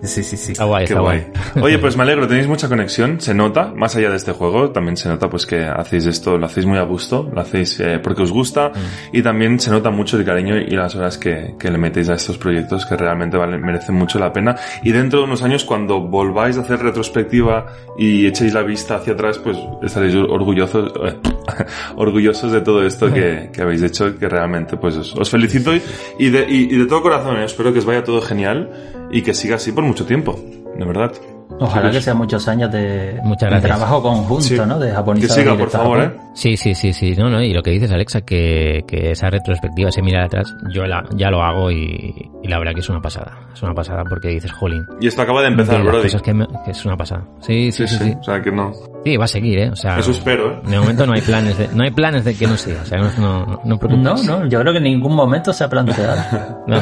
[0.00, 0.52] Sí, sí, sí, sí.
[0.52, 1.26] Está guay, Qué está guay.
[1.54, 1.64] guay.
[1.64, 4.96] Oye, pues me alegro, tenéis mucha conexión, se nota, más allá de este juego, también
[4.96, 8.22] se nota pues que hacéis esto, lo hacéis muy a gusto, lo hacéis eh, porque
[8.22, 9.16] os gusta Mm.
[9.16, 12.14] y también se nota mucho el cariño y las horas que, que le metéis a
[12.14, 16.00] estos proyectos que realmente valen, merecen mucho la pena y dentro de unos años cuando
[16.00, 17.66] volváis a hacer retrospectiva
[17.98, 21.16] y echéis la vista hacia atrás, pues estaréis orgullosos, eh,
[21.96, 23.17] orgullosos de todo esto que,
[23.52, 25.82] que habéis hecho, que realmente pues os, os felicito y,
[26.18, 28.70] y de, y- y de todo corazón, eh, espero que os vaya todo genial
[29.10, 30.38] y que siga así por mucho tiempo,
[30.76, 31.12] de verdad.
[31.60, 33.76] Ojalá que sean muchos años de, Muchas de gracias.
[33.78, 34.56] trabajo conjunto, Sí.
[34.66, 34.78] ¿no?
[34.78, 35.30] De Que japonizar.
[35.36, 36.00] siga, por favor.
[36.02, 36.16] ¿eh?
[36.34, 37.14] Sí, sí, sí, sí.
[37.16, 37.42] No, no.
[37.42, 41.30] Y lo que dices, Alexa, que, que esa retrospectiva, ese mirar atrás, yo la, ya
[41.30, 43.38] lo hago y, y la verdad que es una pasada.
[43.52, 44.84] Es una pasada porque dices, jolín.
[45.00, 46.02] Y esto acaba de empezar, Brody.
[46.04, 47.24] cosas que, me- que es una pasada.
[47.40, 48.16] Sí, sí, Sí, sí, sí, sí.
[48.20, 48.72] O sea, que no.
[49.04, 49.70] Sí, va a seguir, ¿eh?
[49.70, 50.60] O sea, Eso espero, ¿eh?
[50.66, 52.82] de momento no hay planes de, no hay planes de que no siga.
[52.82, 54.26] O sea, no, no, no, no preocupes.
[54.26, 56.16] No, no, yo creo que en ningún momento se ha planteado.
[56.68, 56.76] No,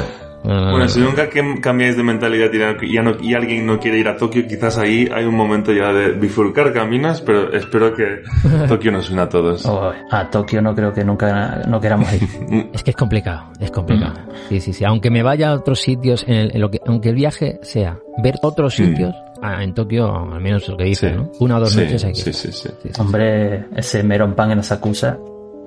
[0.46, 0.88] no, no, Bueno, no.
[0.88, 1.28] si nunca
[1.60, 2.50] cambiáis de mentalidad
[2.82, 5.72] y, ya- no- y alguien no quiere ir a Tokio, quizás ahí hay un momento
[5.72, 8.22] ya de bifurcar caminos, pero espero que
[8.68, 9.66] Tokio nos una a todos.
[9.66, 12.22] O a Tokio no creo que nunca no queramos ir.
[12.72, 14.14] Es que es complicado, es complicado.
[14.48, 14.84] Sí, sí, sí.
[14.84, 17.98] Aunque me vaya a otros sitios, en el- en lo que, aunque el viaje sea
[18.22, 18.84] ver otros Mm.
[18.84, 19.14] sitios,
[19.60, 21.14] en Tokio, al menos lo que dice, Sí.
[21.16, 21.30] ¿no?
[21.40, 22.68] Una o dos Sí, noches hay que sí, sí, sí.
[22.98, 25.18] Hombre, ese Meron Pan en Asakusa.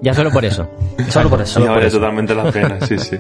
[0.01, 0.69] Ya solo por eso.
[1.09, 1.59] Solo por eso.
[1.63, 3.17] Ya vale totalmente la pena, sí, sí.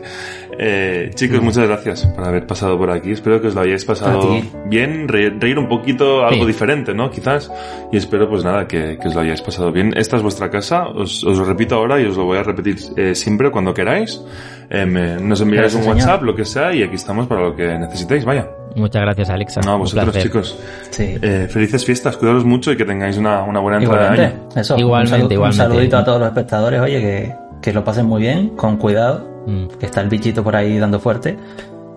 [0.57, 3.11] Eh, chicos, muchas gracias por haber pasado por aquí.
[3.11, 6.47] Espero que os lo hayáis pasado bien, re- reír un poquito, algo Sí.
[6.47, 7.09] diferente, ¿no?
[7.09, 7.51] Quizás.
[7.91, 9.93] Y espero, pues nada, que, que os lo hayáis pasado bien.
[9.97, 12.75] Esta es vuestra casa, os, os lo repito ahora y os lo voy a repetir
[12.97, 14.21] eh, siempre cuando queráis.
[14.69, 15.95] Eh, me- nos enviáis un señor.
[15.97, 18.47] WhatsApp, lo que sea, y aquí estamos para lo que necesitéis, vaya.
[18.75, 19.61] Muchas gracias, Alexa.
[19.61, 20.57] No, a vosotros, chicos.
[20.91, 21.15] Sí.
[21.21, 24.33] Eh, felices fiestas, cuidaros mucho y que tengáis una, una buena entrada de año.
[24.55, 24.77] eso.
[24.77, 25.63] Igualmente, un, saludo- igualmente.
[25.63, 29.27] un saludito a todos los espectadores, oye, que, que lo pasen muy bien, con cuidado,
[29.47, 29.67] Mm.
[29.79, 31.37] que está el bichito por ahí dando fuerte.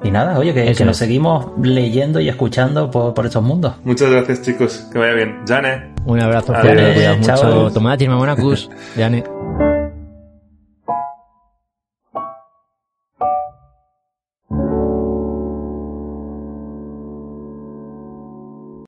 [0.05, 3.75] Y nada, oye, que, que nos seguimos leyendo y escuchando por, por estos mundos.
[3.85, 4.89] Muchas gracias, chicos.
[4.93, 5.41] Que vaya bien.
[5.47, 5.93] Jane.
[6.07, 7.45] Un abrazo cuidaos Chao.
[7.45, 7.75] mucho.
[7.75, 8.69] Tomad, Monakus.
[8.97, 9.23] Jane.